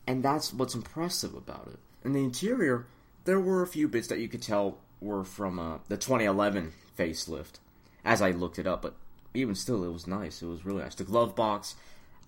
and 0.08 0.24
that's 0.24 0.52
what's 0.52 0.74
impressive 0.74 1.36
about 1.36 1.68
it. 1.72 1.80
In 2.04 2.14
the 2.14 2.24
interior, 2.24 2.88
there 3.26 3.40
were 3.40 3.62
a 3.62 3.68
few 3.68 3.88
bits 3.88 4.08
that 4.08 4.20
you 4.20 4.28
could 4.28 4.42
tell 4.42 4.80
were 5.00 5.24
from 5.24 5.60
uh, 5.60 5.78
the 5.88 5.98
2011 5.98 6.72
facelift, 6.98 7.60
as 8.04 8.22
I 8.22 8.32
looked 8.32 8.58
it 8.58 8.66
up, 8.66 8.82
but 8.82 8.96
even 9.36 9.56
still, 9.56 9.84
it 9.84 9.92
was 9.92 10.08
nice. 10.08 10.42
It 10.42 10.48
was 10.48 10.66
really 10.66 10.84
nice. 10.84 10.96
The 10.96 11.04
glove 11.04 11.36
box, 11.36 11.76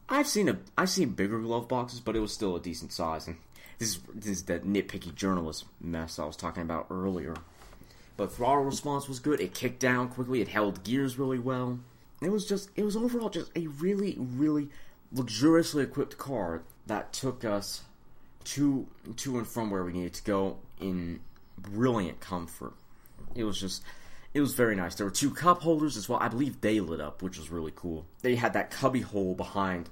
I've 0.09 0.27
seen 0.27 0.49
a 0.49 0.57
I've 0.77 0.89
seen 0.89 1.09
bigger 1.09 1.39
glove 1.39 1.67
boxes, 1.67 1.99
but 1.99 2.15
it 2.15 2.19
was 2.19 2.33
still 2.33 2.55
a 2.55 2.59
decent 2.59 2.91
size. 2.91 3.27
And 3.27 3.37
this 3.79 3.89
is 3.89 3.99
this 4.13 4.27
is 4.27 4.43
the 4.43 4.59
nitpicky 4.59 5.13
journalist 5.13 5.65
mess 5.81 6.19
I 6.19 6.25
was 6.25 6.35
talking 6.35 6.63
about 6.63 6.87
earlier. 6.89 7.35
But 8.15 8.31
throttle 8.31 8.63
response 8.63 9.07
was 9.07 9.19
good. 9.19 9.39
It 9.39 9.53
kicked 9.53 9.79
down 9.79 10.09
quickly. 10.09 10.41
It 10.41 10.47
held 10.47 10.83
gears 10.83 11.19
really 11.19 11.39
well. 11.39 11.79
It 12.21 12.31
was 12.31 12.47
just 12.47 12.69
it 12.75 12.83
was 12.83 12.95
overall 12.95 13.29
just 13.29 13.51
a 13.55 13.67
really 13.67 14.15
really 14.17 14.69
luxuriously 15.11 15.83
equipped 15.83 16.17
car 16.17 16.63
that 16.87 17.13
took 17.13 17.45
us 17.45 17.83
to 18.43 18.87
to 19.17 19.37
and 19.37 19.47
from 19.47 19.69
where 19.69 19.83
we 19.83 19.93
needed 19.93 20.13
to 20.13 20.23
go 20.23 20.57
in 20.79 21.19
brilliant 21.57 22.19
comfort. 22.19 22.73
It 23.35 23.43
was 23.43 23.59
just 23.59 23.83
it 24.37 24.41
was 24.41 24.53
very 24.53 24.75
nice. 24.75 24.93
There 24.93 25.05
were 25.07 25.11
two 25.11 25.31
cup 25.31 25.63
holders 25.63 25.97
as 25.97 26.07
well. 26.07 26.19
I 26.21 26.27
believe 26.27 26.61
they 26.61 26.79
lit 26.79 27.01
up, 27.01 27.23
which 27.23 27.39
was 27.39 27.49
really 27.49 27.73
cool. 27.75 28.05
They 28.21 28.35
had 28.35 28.53
that 28.53 28.69
cubby 28.69 29.01
hole 29.01 29.33
behind 29.33 29.89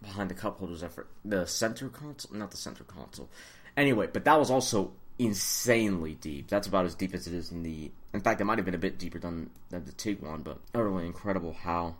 behind 0.00 0.30
the 0.30 0.34
cup 0.34 0.58
holders 0.58 0.84
effort. 0.84 1.08
The 1.24 1.46
center 1.46 1.88
console, 1.88 2.36
not 2.36 2.52
the 2.52 2.56
center 2.56 2.84
console. 2.84 3.28
Anyway, 3.76 4.08
but 4.12 4.24
that 4.24 4.38
was 4.38 4.52
also 4.52 4.92
insanely 5.18 6.14
deep. 6.14 6.48
That's 6.48 6.68
about 6.68 6.86
as 6.86 6.94
deep 6.94 7.12
as 7.12 7.26
it 7.26 7.34
is 7.34 7.50
in 7.50 7.64
the. 7.64 7.90
In 8.12 8.20
fact, 8.20 8.40
it 8.40 8.44
might 8.44 8.58
have 8.58 8.64
been 8.64 8.76
a 8.76 8.78
bit 8.78 9.00
deeper 9.00 9.18
than, 9.18 9.50
than 9.70 9.84
the 9.84 9.92
Tiguan, 9.92 10.44
but 10.44 10.58
utterly 10.72 11.04
incredible 11.04 11.52
how 11.52 11.96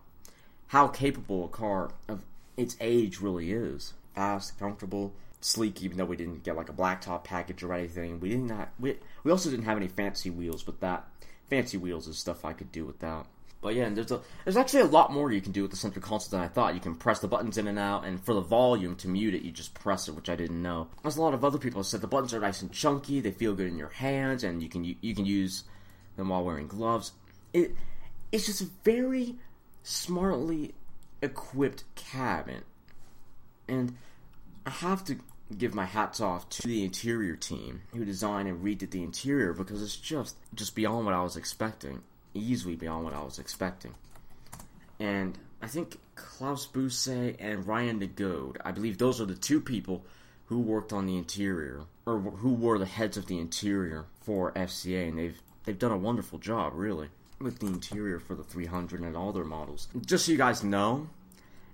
how 0.68 0.86
capable 0.86 1.46
a 1.46 1.48
car 1.48 1.90
of 2.06 2.22
its 2.56 2.76
age 2.80 3.20
really 3.20 3.50
is. 3.50 3.94
Fast, 4.14 4.56
comfortable, 4.56 5.14
sleek. 5.40 5.82
Even 5.82 5.98
though 5.98 6.04
we 6.04 6.16
didn't 6.16 6.44
get 6.44 6.54
like 6.54 6.68
a 6.68 6.72
blacktop 6.72 7.24
package 7.24 7.64
or 7.64 7.72
anything, 7.72 8.20
we 8.20 8.28
didn't. 8.28 8.50
Have, 8.50 8.68
we 8.78 8.98
we 9.24 9.32
also 9.32 9.50
didn't 9.50 9.64
have 9.64 9.76
any 9.76 9.88
fancy 9.88 10.30
wheels, 10.30 10.62
but 10.62 10.78
that 10.78 11.08
fancy 11.48 11.76
wheels 11.76 12.08
is 12.08 12.18
stuff 12.18 12.44
I 12.44 12.52
could 12.52 12.72
do 12.72 12.84
without. 12.84 13.26
But 13.62 13.76
yeah, 13.76 13.88
there's 13.90 14.10
a 14.10 14.20
there's 14.44 14.56
actually 14.56 14.80
a 14.82 14.86
lot 14.86 15.12
more 15.12 15.30
you 15.30 15.40
can 15.40 15.52
do 15.52 15.62
with 15.62 15.70
the 15.70 15.76
center 15.76 16.00
console 16.00 16.36
than 16.36 16.44
I 16.44 16.48
thought. 16.48 16.74
You 16.74 16.80
can 16.80 16.96
press 16.96 17.20
the 17.20 17.28
buttons 17.28 17.56
in 17.56 17.68
and 17.68 17.78
out, 17.78 18.04
and 18.04 18.22
for 18.22 18.34
the 18.34 18.40
volume 18.40 18.96
to 18.96 19.08
mute 19.08 19.34
it, 19.34 19.42
you 19.42 19.52
just 19.52 19.72
press 19.72 20.08
it, 20.08 20.16
which 20.16 20.28
I 20.28 20.34
didn't 20.34 20.60
know. 20.60 20.88
As 21.04 21.16
a 21.16 21.22
lot 21.22 21.32
of 21.32 21.44
other 21.44 21.58
people 21.58 21.84
said, 21.84 22.00
the 22.00 22.08
buttons 22.08 22.34
are 22.34 22.40
nice 22.40 22.60
and 22.60 22.72
chunky. 22.72 23.20
They 23.20 23.30
feel 23.30 23.54
good 23.54 23.68
in 23.68 23.78
your 23.78 23.90
hands, 23.90 24.42
and 24.42 24.60
you 24.62 24.68
can 24.68 24.84
you 24.84 25.14
can 25.14 25.24
use 25.24 25.62
them 26.16 26.30
while 26.30 26.44
wearing 26.44 26.66
gloves. 26.66 27.12
It 27.52 27.76
it's 28.32 28.46
just 28.46 28.62
a 28.62 28.68
very 28.82 29.36
smartly 29.84 30.74
equipped 31.22 31.84
cabin, 31.94 32.62
and 33.68 33.96
I 34.66 34.70
have 34.70 35.04
to 35.04 35.18
give 35.58 35.74
my 35.74 35.84
hats 35.84 36.20
off 36.20 36.48
to 36.48 36.68
the 36.68 36.84
interior 36.84 37.36
team 37.36 37.82
who 37.92 38.04
designed 38.04 38.48
and 38.48 38.64
redid 38.64 38.90
the 38.90 39.02
interior 39.02 39.52
because 39.52 39.82
it's 39.82 39.96
just 39.96 40.36
just 40.54 40.74
beyond 40.74 41.06
what 41.06 41.14
I 41.14 41.22
was 41.22 41.36
expecting 41.36 42.02
easily 42.34 42.76
beyond 42.76 43.04
what 43.04 43.14
I 43.14 43.22
was 43.22 43.38
expecting. 43.38 43.94
And 44.98 45.38
I 45.60 45.66
think 45.66 45.98
Klaus 46.14 46.66
Busse 46.66 47.36
and 47.38 47.66
Ryan 47.66 48.00
Nagode, 48.00 48.56
I 48.64 48.72
believe 48.72 48.98
those 48.98 49.20
are 49.20 49.26
the 49.26 49.34
two 49.34 49.60
people 49.60 50.04
who 50.46 50.60
worked 50.60 50.92
on 50.92 51.06
the 51.06 51.16
interior, 51.16 51.82
or 52.04 52.18
who 52.18 52.52
were 52.52 52.78
the 52.78 52.86
heads 52.86 53.16
of 53.16 53.26
the 53.26 53.38
interior 53.38 54.04
for 54.20 54.52
FCA, 54.52 55.08
and 55.08 55.18
they've 55.18 55.40
they've 55.64 55.78
done 55.78 55.92
a 55.92 55.96
wonderful 55.96 56.38
job, 56.38 56.72
really, 56.74 57.08
with 57.40 57.60
the 57.60 57.66
interior 57.66 58.18
for 58.18 58.34
the 58.34 58.44
300 58.44 59.00
and 59.00 59.16
all 59.16 59.32
their 59.32 59.44
models. 59.44 59.88
Just 60.04 60.26
so 60.26 60.32
you 60.32 60.38
guys 60.38 60.62
know, 60.62 61.08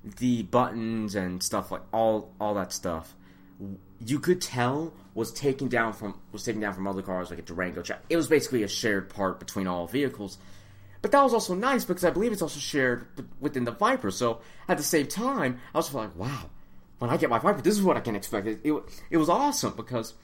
the 0.04 0.42
buttons 0.44 1.14
and 1.14 1.42
stuff 1.42 1.72
like 1.72 1.82
all 1.92 2.32
all 2.40 2.54
that 2.54 2.72
stuff, 2.72 3.14
you 4.04 4.20
could 4.20 4.40
tell 4.40 4.92
was 5.14 5.32
taken 5.32 5.68
down 5.68 5.92
from 5.92 6.18
was 6.32 6.44
taken 6.44 6.60
down 6.60 6.74
from 6.74 6.86
other 6.86 7.02
cars 7.02 7.30
like 7.30 7.38
a 7.38 7.42
Durango. 7.42 7.82
It 8.08 8.16
was 8.16 8.28
basically 8.28 8.62
a 8.62 8.68
shared 8.68 9.08
part 9.08 9.38
between 9.38 9.66
all 9.66 9.86
vehicles. 9.86 10.38
But 11.00 11.12
that 11.12 11.22
was 11.22 11.32
also 11.32 11.54
nice 11.54 11.84
because 11.84 12.04
I 12.04 12.10
believe 12.10 12.32
it's 12.32 12.42
also 12.42 12.58
shared 12.58 13.06
within 13.40 13.64
the 13.64 13.70
Viper. 13.70 14.10
So 14.10 14.40
at 14.68 14.76
the 14.76 14.82
same 14.82 15.06
time, 15.06 15.60
I 15.72 15.78
was 15.78 15.94
like, 15.94 16.14
wow, 16.16 16.50
when 16.98 17.10
I 17.10 17.16
get 17.16 17.30
my 17.30 17.38
Viper, 17.38 17.60
this 17.60 17.74
is 17.74 17.82
what 17.82 17.96
I 17.96 18.00
can 18.00 18.16
expect. 18.16 18.46
It, 18.46 18.60
it, 18.64 18.74
it 19.10 19.16
was 19.16 19.28
awesome 19.28 19.74
because 19.76 20.14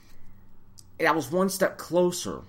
I 0.99 1.11
was 1.11 1.31
one 1.31 1.49
step 1.49 1.77
closer 1.77 2.41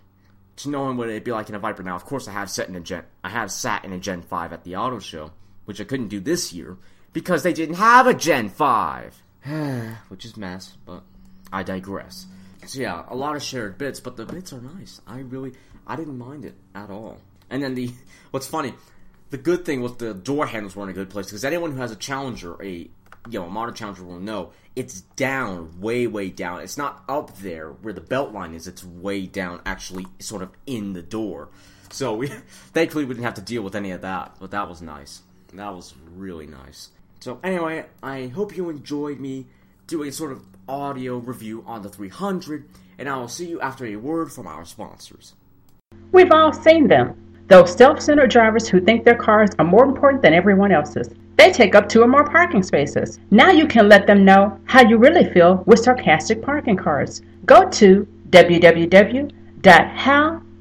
to 0.57 0.71
knowing 0.71 0.97
what 0.97 1.09
it'd 1.09 1.25
be 1.25 1.33
like 1.33 1.49
in 1.49 1.55
a 1.55 1.59
Viper. 1.59 1.83
Now, 1.83 1.95
of 1.95 2.05
course, 2.05 2.27
I 2.27 2.33
have 2.33 2.51
sat 2.51 2.69
in 2.69 2.75
a 2.75 2.81
Gen, 2.81 3.05
I 3.23 3.29
have 3.29 3.53
sat 3.53 3.85
in 3.85 3.93
a 3.93 3.99
Gen 3.99 4.23
Five 4.23 4.53
at 4.53 4.65
the 4.65 4.77
auto 4.77 4.99
show, 4.99 5.33
which 5.65 5.81
I 5.81 5.85
couldn't 5.85 6.09
do 6.09 6.21
this 6.21 6.53
year 6.53 6.77
because 7.13 7.43
they 7.43 7.53
didn't 7.53 7.77
have 7.77 8.07
a 8.07 8.15
Gen 8.15 8.49
Five, 8.49 9.23
which 10.09 10.25
is 10.25 10.37
mess. 10.37 10.77
But 10.85 11.03
I 11.53 11.63
digress. 11.63 12.27
So 12.67 12.81
yeah, 12.81 13.05
a 13.09 13.15
lot 13.15 13.37
of 13.37 13.43
shared 13.43 13.79
bits, 13.79 14.01
but 14.01 14.17
the 14.17 14.27
bits 14.27 14.53
are 14.53 14.61
nice. 14.61 15.01
I 15.07 15.21
really, 15.21 15.53
I 15.87 15.97
didn't 15.97 16.19
mind 16.19 16.45
it 16.45 16.55
at 16.75 16.91
all. 16.91 17.19
And 17.49 17.63
then 17.63 17.75
the, 17.75 17.93
what's 18.31 18.47
funny, 18.47 18.75
the 19.31 19.39
good 19.39 19.65
thing 19.65 19.83
was 19.83 19.97
the 19.97 20.15
door 20.15 20.47
handles 20.47 20.75
were 20.75 20.85
in 20.85 20.91
a 20.91 20.93
good 20.93 21.11
place 21.11 21.27
because 21.27 21.45
anyone 21.45 21.73
who 21.73 21.79
has 21.79 21.93
a 21.93 21.97
Challenger, 21.97 22.61
a 22.63 22.89
you 23.29 23.41
know, 23.41 23.47
a 23.47 23.51
modern 23.51 23.75
Challenger 23.75 24.05
will 24.05 24.21
know 24.21 24.53
it's 24.75 25.01
down, 25.01 25.81
way, 25.81 26.07
way 26.07 26.29
down. 26.29 26.61
It's 26.61 26.77
not 26.77 27.03
up 27.09 27.37
there 27.39 27.71
where 27.71 27.95
the 27.95 28.01
belt 28.01 28.33
line 28.33 28.55
is. 28.55 28.67
It's 28.67 28.85
way 28.85 29.27
down, 29.27 29.61
actually, 29.65 30.07
sort 30.19 30.43
of 30.43 30.51
in 30.67 30.93
the 30.93 31.03
door. 31.03 31.49
So 31.91 32.15
we, 32.15 32.27
thankfully, 32.73 33.05
we 33.05 33.15
didn't 33.15 33.25
have 33.25 33.35
to 33.35 33.41
deal 33.41 33.63
with 33.63 33.75
any 33.75 33.91
of 33.93 34.03
that. 34.03 34.37
But 34.39 34.51
that 34.51 34.69
was 34.69 34.83
nice. 34.83 35.23
That 35.55 35.75
was 35.75 35.95
really 36.15 36.47
nice. 36.47 36.91
So 37.27 37.41
anyway, 37.43 37.87
I 38.05 38.29
hope 38.29 38.57
you 38.57 38.71
enjoyed 38.71 39.19
me 39.19 39.47
doing 39.89 40.13
sort 40.13 40.31
of 40.31 40.45
audio 40.69 41.17
review 41.17 41.65
on 41.67 41.83
the 41.83 41.89
300, 41.89 42.69
and 42.99 43.09
I 43.09 43.17
will 43.17 43.27
see 43.27 43.49
you 43.49 43.61
after 43.61 43.85
a 43.85 43.97
word 43.97 44.31
from 44.31 44.47
our 44.47 44.65
sponsors. 44.65 45.35
We've 46.13 46.31
all 46.31 46.53
seen 46.53 46.87
them. 46.87 47.17
Those 47.49 47.75
self 47.75 48.01
centered 48.01 48.31
drivers 48.31 48.69
who 48.69 48.81
think 48.81 49.05
their 49.05 49.17
cars 49.17 49.51
are 49.59 49.65
more 49.65 49.85
important 49.85 50.23
than 50.23 50.35
everyone 50.35 50.71
else's. 50.71 51.09
They 51.35 51.51
take 51.51 51.75
up 51.75 51.89
two 51.89 52.01
or 52.01 52.07
more 52.07 52.23
parking 52.23 52.63
spaces. 52.63 53.19
Now 53.33 53.51
you 53.51 53.67
can 53.67 53.89
let 53.89 54.07
them 54.07 54.25
know 54.25 54.61
how 54.67 54.89
you 54.89 54.97
really 54.97 55.29
feel 55.33 55.65
with 55.67 55.81
sarcastic 55.81 56.41
parking 56.43 56.77
cards. 56.77 57.23
Go 57.45 57.69
to 57.71 58.07
www.how 58.31 59.33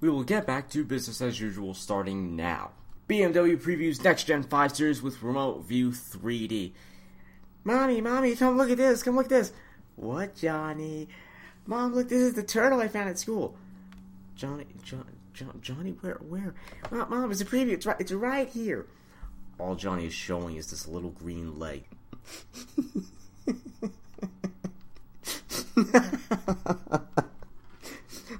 We 0.01 0.09
will 0.09 0.23
get 0.23 0.47
back 0.47 0.71
to 0.71 0.83
business 0.83 1.21
as 1.21 1.39
usual 1.39 1.75
starting 1.75 2.35
now. 2.35 2.71
BMW 3.07 3.61
previews 3.61 4.03
next 4.03 4.23
gen 4.23 4.41
5 4.43 4.75
Series 4.75 5.03
with 5.03 5.21
remote 5.21 5.65
view 5.65 5.91
3D. 5.91 6.71
Mommy, 7.63 8.01
mommy, 8.01 8.35
come 8.35 8.57
look 8.57 8.71
at 8.71 8.77
this, 8.77 9.03
come 9.03 9.15
look 9.15 9.25
at 9.25 9.29
this. 9.29 9.53
What, 9.95 10.35
Johnny? 10.35 11.07
Mom, 11.67 11.93
look, 11.93 12.09
this 12.09 12.21
is 12.21 12.33
the 12.33 12.41
turtle 12.41 12.79
I 12.79 12.87
found 12.87 13.09
at 13.09 13.19
school. 13.19 13.55
Johnny, 14.35 14.65
John, 14.83 15.05
John, 15.33 15.59
Johnny, 15.61 15.91
where, 16.01 16.17
where? 16.27 16.55
Mom, 16.89 17.07
Mom, 17.09 17.31
it's 17.31 17.41
a 17.41 17.45
preview. 17.45 17.73
It's 17.73 17.85
right, 17.85 17.97
it's 17.99 18.11
right 18.11 18.49
here. 18.49 18.87
All 19.59 19.75
Johnny 19.75 20.05
is 20.05 20.13
showing 20.13 20.55
is 20.55 20.71
this 20.71 20.87
little 20.87 21.11
green 21.11 21.59
leg. 21.59 21.83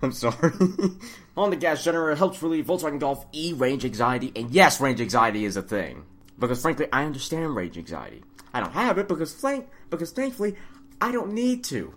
I'm 0.02 0.14
sorry. 0.14 0.54
On 1.38 1.50
the 1.50 1.58
gas 1.58 1.84
generator 1.84 2.16
helps 2.16 2.42
relieve 2.42 2.66
Volkswagen 2.66 3.00
Golf 3.00 3.26
E 3.34 3.54
range 3.54 3.84
anxiety, 3.86 4.32
and 4.36 4.50
yes, 4.52 4.80
range 4.80 5.02
anxiety 5.02 5.46
is 5.46 5.58
a 5.58 5.62
thing. 5.62 6.06
Because 6.38 6.62
frankly, 6.62 6.88
I 6.92 7.04
understand 7.04 7.56
range 7.56 7.78
anxiety. 7.78 8.24
I 8.54 8.62
don't 8.62 8.72
have 8.72 8.98
it 8.98 9.08
because 9.08 9.34
flank 9.34 9.68
because 9.90 10.12
thankfully 10.12 10.56
I 11.02 11.12
don't 11.12 11.34
need 11.34 11.64
to. 11.66 11.94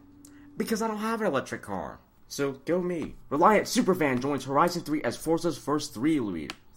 Because 0.57 0.83
I 0.83 0.89
don't 0.89 0.99
have 0.99 1.21
an 1.21 1.29
electric 1.29 1.63
car. 1.63 1.99
So 2.29 2.53
go 2.65 2.81
me. 2.81 3.15
Reliant 3.31 3.69
Supervan 3.69 4.21
joins 4.21 4.45
Horizon 4.45 4.83
3 4.83 5.03
as 5.03 5.17
Forza's 5.17 5.59
first 5.59 5.95
three 5.95 6.19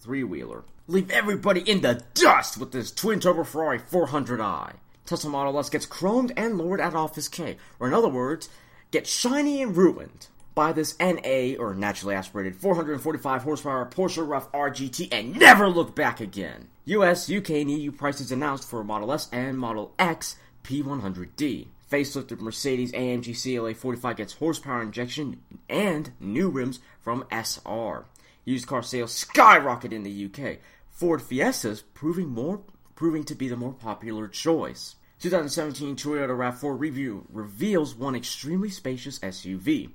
three 0.00 0.24
wheeler. 0.24 0.64
Leave 0.88 1.10
everybody 1.10 1.62
in 1.62 1.80
the 1.80 2.00
dust 2.14 2.56
with 2.58 2.70
this 2.70 2.92
twin 2.92 3.18
turbo 3.18 3.42
Ferrari 3.42 3.80
400i. 3.80 4.74
Tesla 5.04 5.30
Model 5.30 5.58
S 5.58 5.68
gets 5.68 5.84
chromed 5.84 6.32
and 6.36 6.56
lowered 6.56 6.80
at 6.80 6.94
Office 6.94 7.26
K, 7.26 7.56
or 7.80 7.88
in 7.88 7.94
other 7.94 8.08
words, 8.08 8.48
gets 8.92 9.10
shiny 9.10 9.60
and 9.60 9.76
ruined 9.76 10.28
by 10.54 10.72
this 10.72 10.96
NA 11.00 11.56
or 11.58 11.74
naturally 11.74 12.14
aspirated 12.14 12.54
445 12.54 13.42
horsepower 13.42 13.84
Porsche 13.86 14.28
RUF 14.28 14.50
RGT 14.52 15.08
and 15.10 15.36
never 15.36 15.68
look 15.68 15.96
back 15.96 16.20
again. 16.20 16.68
US, 16.84 17.28
UK, 17.28 17.50
and 17.50 17.70
EU 17.72 17.90
prices 17.90 18.30
announced 18.30 18.70
for 18.70 18.84
Model 18.84 19.12
S 19.12 19.28
and 19.32 19.58
Model 19.58 19.92
X 19.98 20.36
P100D. 20.62 21.66
Facelifted 21.90 22.38
Mercedes 22.38 22.92
AMG 22.92 23.34
CLA 23.42 23.74
45 23.74 24.16
gets 24.16 24.34
horsepower 24.34 24.82
injection 24.82 25.40
and 25.68 26.12
new 26.20 26.48
rims 26.48 26.78
from 27.00 27.24
SR. 27.32 28.04
Used 28.44 28.68
car 28.68 28.84
sales 28.84 29.12
skyrocket 29.12 29.92
in 29.92 30.04
the 30.04 30.26
UK. 30.26 30.58
Ford 30.96 31.20
Fiestas 31.20 31.82
proving 31.92 32.30
more 32.30 32.62
proving 32.94 33.22
to 33.24 33.34
be 33.34 33.48
the 33.48 33.56
more 33.56 33.74
popular 33.74 34.26
choice. 34.28 34.96
2017 35.20 35.94
Toyota 35.94 36.30
RAV4 36.30 36.80
review 36.80 37.26
reveals 37.30 37.94
one 37.94 38.14
extremely 38.14 38.70
spacious 38.70 39.18
SUV. 39.18 39.90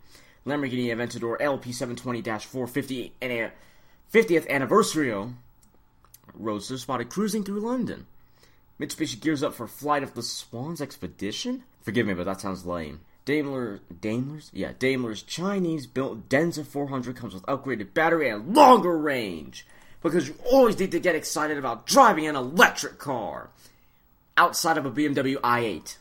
Lamborghini 0.46 0.94
Aventador 0.96 1.40
LP720-450 1.42 3.14
and 3.20 3.32
a 3.32 3.52
50th 4.14 4.48
anniversary 4.48 5.12
roadster 6.36 6.78
spotted 6.78 7.10
cruising 7.10 7.44
through 7.44 7.62
London. 7.62 8.06
Mitsubishi 8.80 9.20
gears 9.20 9.42
up 9.42 9.56
for 9.56 9.68
Flight 9.68 10.04
of 10.04 10.14
the 10.14 10.22
Swans 10.22 10.82
expedition? 10.82 11.64
Forgive 11.82 12.06
me, 12.06 12.14
but 12.14 12.26
that 12.26 12.42
sounds 12.42 12.64
lame. 12.64 13.02
Daimler, 13.26 13.80
Daimler's? 14.02 14.52
Yeah, 14.54 14.74
Daimler's 14.78 15.24
Chinese 15.24 15.88
built 15.88 16.30
Denza 16.30 16.64
400 16.64 17.16
comes 17.16 17.34
with 17.34 17.46
upgraded 17.48 17.96
battery 17.96 18.30
and 18.30 18.56
longer 18.56 18.96
range. 18.96 19.66
Because 20.02 20.28
you 20.28 20.36
always 20.52 20.80
need 20.80 20.92
to 20.92 21.00
get 21.00 21.16
excited 21.16 21.58
about 21.58 21.86
driving 21.86 22.28
an 22.28 22.36
electric 22.36 22.98
car. 22.98 23.50
Outside 24.38 24.78
of 24.78 24.86
a 24.86 24.92
BMW 24.92 25.36
i8. 25.36 25.98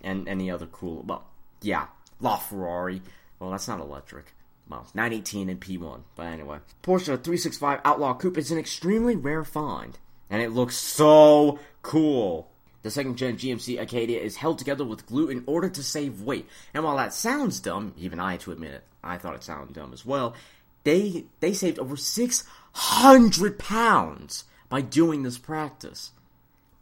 And 0.00 0.28
any 0.28 0.50
other 0.50 0.66
cool, 0.66 1.02
well, 1.02 1.24
yeah, 1.60 1.86
LaFerrari. 2.22 3.00
Well, 3.38 3.50
that's 3.50 3.68
not 3.68 3.80
electric. 3.80 4.32
Well, 4.68 4.86
918 4.94 5.48
and 5.48 5.60
P1. 5.60 6.02
But 6.16 6.26
anyway. 6.26 6.58
Porsche 6.82 7.04
365 7.04 7.80
Outlaw 7.84 8.14
Coupe 8.14 8.38
is 8.38 8.50
an 8.50 8.58
extremely 8.58 9.16
rare 9.16 9.44
find. 9.44 9.98
And 10.30 10.40
it 10.40 10.52
looks 10.52 10.76
so 10.76 11.58
cool. 11.82 12.50
The 12.82 12.90
second 12.90 13.16
gen 13.16 13.36
GMC 13.36 13.80
Acadia 13.80 14.20
is 14.20 14.36
held 14.36 14.58
together 14.58 14.84
with 14.84 15.06
glue 15.06 15.28
in 15.28 15.42
order 15.46 15.70
to 15.70 15.82
save 15.82 16.20
weight. 16.20 16.46
And 16.74 16.84
while 16.84 16.98
that 16.98 17.14
sounds 17.14 17.60
dumb, 17.60 17.94
even 17.96 18.20
I 18.20 18.36
to 18.38 18.52
admit 18.52 18.72
it, 18.72 18.84
I 19.02 19.16
thought 19.16 19.34
it 19.34 19.42
sounded 19.42 19.74
dumb 19.74 19.92
as 19.94 20.04
well. 20.04 20.34
They 20.84 21.24
they 21.40 21.52
saved 21.52 21.78
over 21.78 21.96
600 21.96 23.58
pounds 23.58 24.44
by 24.68 24.80
doing 24.80 25.22
this 25.22 25.38
practice. 25.38 26.12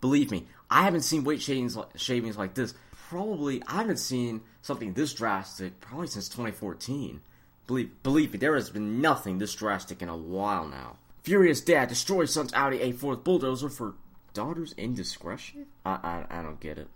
Believe 0.01 0.31
me, 0.31 0.47
I 0.71 0.83
haven't 0.83 1.03
seen 1.03 1.25
weight 1.25 1.41
shavings, 1.43 1.79
shavings 1.97 2.37
like 2.37 2.55
this. 2.55 2.75
Probably, 3.09 3.63
I 3.67 3.75
haven't 3.75 3.99
seen 3.99 4.41
something 4.63 4.95
this 4.95 5.15
drastic 5.15 5.81
probably 5.81 6.07
since 6.07 6.29
2014. 6.29 7.21
Believe, 7.67 8.03
believe 8.03 8.33
me, 8.33 8.39
there 8.39 8.55
has 8.55 8.71
been 8.71 9.01
nothing 9.01 9.39
this 9.39 9.55
drastic 9.55 10.03
in 10.03 10.09
a 10.09 10.17
while 10.17 10.67
now. 10.67 10.97
Furious 11.23 11.61
dad 11.61 11.89
destroys 11.89 12.33
son's 12.33 12.53
Audi 12.53 12.79
A4 12.79 13.23
bulldozer 13.23 13.69
for 13.69 13.95
daughter's 14.35 14.73
indiscretion? 14.73 15.67
I, 15.85 16.25
I, 16.31 16.39
I 16.39 16.43
don't 16.43 16.59
get 16.59 16.79
it. 16.79 16.89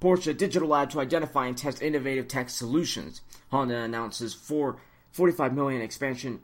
Porsche 0.00 0.36
Digital 0.36 0.68
Lab 0.68 0.90
to 0.90 1.00
identify 1.00 1.46
and 1.46 1.56
test 1.56 1.82
innovative 1.82 2.28
tech 2.28 2.50
solutions. 2.50 3.20
Honda 3.50 3.76
announces 3.76 4.34
4, 4.34 4.78
45 5.12 5.54
million 5.54 5.82
expansion 5.82 6.40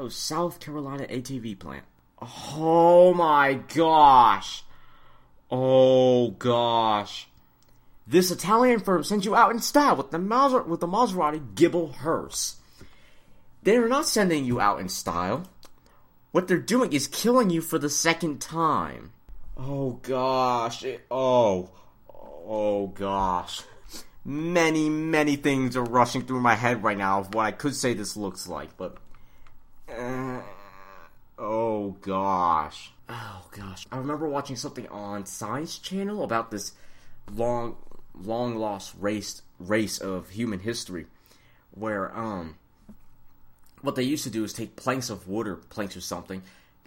of 0.00 0.12
South 0.12 0.60
Carolina 0.60 1.04
ATV 1.04 1.58
plant. 1.58 1.84
Oh 2.20 3.14
my 3.14 3.54
gosh. 3.54 4.64
Oh 5.50 6.30
gosh. 6.30 7.28
This 8.06 8.30
Italian 8.30 8.80
firm 8.80 9.04
sends 9.04 9.24
you 9.24 9.34
out 9.34 9.52
in 9.52 9.60
style 9.60 9.96
with 9.96 10.10
the 10.10 10.18
Maser- 10.18 10.66
with 10.66 10.80
the 10.80 10.88
Maserati 10.88 11.54
Ghibli 11.54 11.94
hearse. 11.96 12.56
They 13.62 13.76
are 13.76 13.88
not 13.88 14.06
sending 14.06 14.44
you 14.44 14.60
out 14.60 14.80
in 14.80 14.88
style. 14.88 15.44
What 16.32 16.48
they're 16.48 16.58
doing 16.58 16.92
is 16.92 17.06
killing 17.06 17.50
you 17.50 17.60
for 17.60 17.78
the 17.78 17.90
second 17.90 18.40
time. 18.40 19.12
Oh 19.56 19.92
gosh. 20.02 20.84
It, 20.84 21.06
oh. 21.10 21.70
Oh 22.08 22.88
gosh. 22.88 23.62
Many, 24.24 24.88
many 24.88 25.36
things 25.36 25.76
are 25.76 25.84
rushing 25.84 26.22
through 26.22 26.40
my 26.40 26.54
head 26.54 26.82
right 26.82 26.98
now 26.98 27.20
of 27.20 27.34
what 27.34 27.46
I 27.46 27.52
could 27.52 27.74
say 27.74 27.94
this 27.94 28.16
looks 28.16 28.46
like, 28.46 28.76
but. 28.76 28.96
Uh, 29.90 30.40
oh 31.38 31.96
gosh. 32.00 32.92
Oh 33.08 33.44
gosh. 33.56 33.86
I 33.90 33.98
remember 33.98 34.28
watching 34.28 34.56
something 34.56 34.88
on 34.88 35.26
Science 35.26 35.78
Channel 35.78 36.22
about 36.22 36.50
this 36.50 36.72
long, 37.32 37.76
long 38.20 38.56
lost 38.56 38.94
race 38.98 39.42
race 39.58 39.98
of 39.98 40.30
human 40.30 40.60
history, 40.60 41.06
where 41.72 42.16
um, 42.16 42.56
what 43.82 43.94
they 43.94 44.02
used 44.02 44.24
to 44.24 44.30
do 44.30 44.44
is 44.44 44.52
take 44.52 44.76
planks 44.76 45.10
of 45.10 45.28
wood 45.28 45.46
or 45.46 45.56
planks 45.56 45.96
or 45.96 46.00
something, 46.00 46.42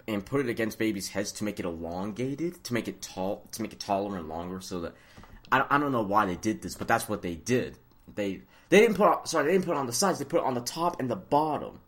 and 0.06 0.24
put 0.24 0.40
it 0.40 0.48
against 0.48 0.78
babies' 0.78 1.08
heads 1.08 1.32
to 1.32 1.44
make 1.44 1.58
it 1.60 1.64
elongated, 1.64 2.62
to 2.64 2.74
make 2.74 2.88
it 2.88 3.00
tall, 3.00 3.46
to 3.52 3.62
make 3.62 3.72
it 3.72 3.80
taller 3.80 4.16
and 4.16 4.28
longer, 4.28 4.60
so 4.60 4.80
that 4.80 4.94
I, 5.52 5.64
I 5.70 5.78
don't 5.78 5.92
know 5.92 6.02
why 6.02 6.26
they 6.26 6.36
did 6.36 6.62
this, 6.62 6.74
but 6.74 6.88
that's 6.88 7.08
what 7.08 7.22
they 7.22 7.34
did. 7.34 7.78
They 8.14 8.42
they 8.70 8.80
didn't 8.80 8.96
put 8.96 9.08
on, 9.08 9.26
sorry 9.26 9.46
they 9.46 9.52
didn't 9.52 9.66
put 9.66 9.72
it 9.72 9.78
on 9.78 9.86
the 9.86 9.92
sides, 9.92 10.18
they 10.18 10.24
put 10.24 10.40
it 10.40 10.46
on 10.46 10.54
the 10.54 10.60
top 10.60 11.00
and 11.00 11.10
the 11.10 11.16
bottom, 11.16 11.80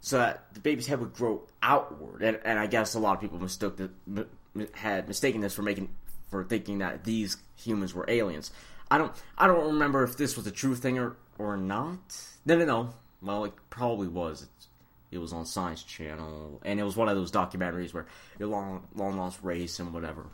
so 0.00 0.18
that 0.18 0.54
the 0.54 0.60
baby's 0.60 0.86
head 0.86 1.00
would 1.00 1.14
grow 1.14 1.42
outward. 1.62 2.22
And, 2.22 2.38
and 2.44 2.58
I 2.58 2.66
guess 2.66 2.94
a 2.94 2.98
lot 2.98 3.14
of 3.14 3.20
people 3.20 3.38
mistook 3.38 3.76
the, 3.76 4.26
had 4.74 5.08
mistaken 5.08 5.40
this 5.40 5.54
for 5.54 5.62
making 5.62 5.88
for 6.30 6.44
thinking 6.44 6.78
that 6.78 7.04
these 7.04 7.36
humans 7.56 7.94
were 7.94 8.04
aliens. 8.08 8.50
I 8.90 8.98
don't 8.98 9.12
I 9.36 9.46
don't 9.46 9.66
remember 9.66 10.02
if 10.04 10.16
this 10.16 10.36
was 10.36 10.46
a 10.46 10.50
true 10.50 10.74
thing 10.74 10.98
or 10.98 11.16
or 11.38 11.56
not. 11.56 11.98
No 12.44 12.56
no 12.56 12.64
no. 12.64 12.94
Well, 13.20 13.44
it 13.44 13.54
probably 13.70 14.08
was. 14.08 14.42
It's, 14.42 14.68
it 15.10 15.18
was 15.18 15.32
on 15.32 15.46
Science 15.46 15.82
Channel, 15.82 16.60
and 16.64 16.78
it 16.78 16.82
was 16.82 16.96
one 16.96 17.08
of 17.08 17.16
those 17.16 17.32
documentaries 17.32 17.94
where 17.94 18.06
a 18.38 18.44
long, 18.44 18.86
long 18.94 19.16
lost 19.16 19.38
race 19.42 19.80
and 19.80 19.92
whatever. 19.94 20.26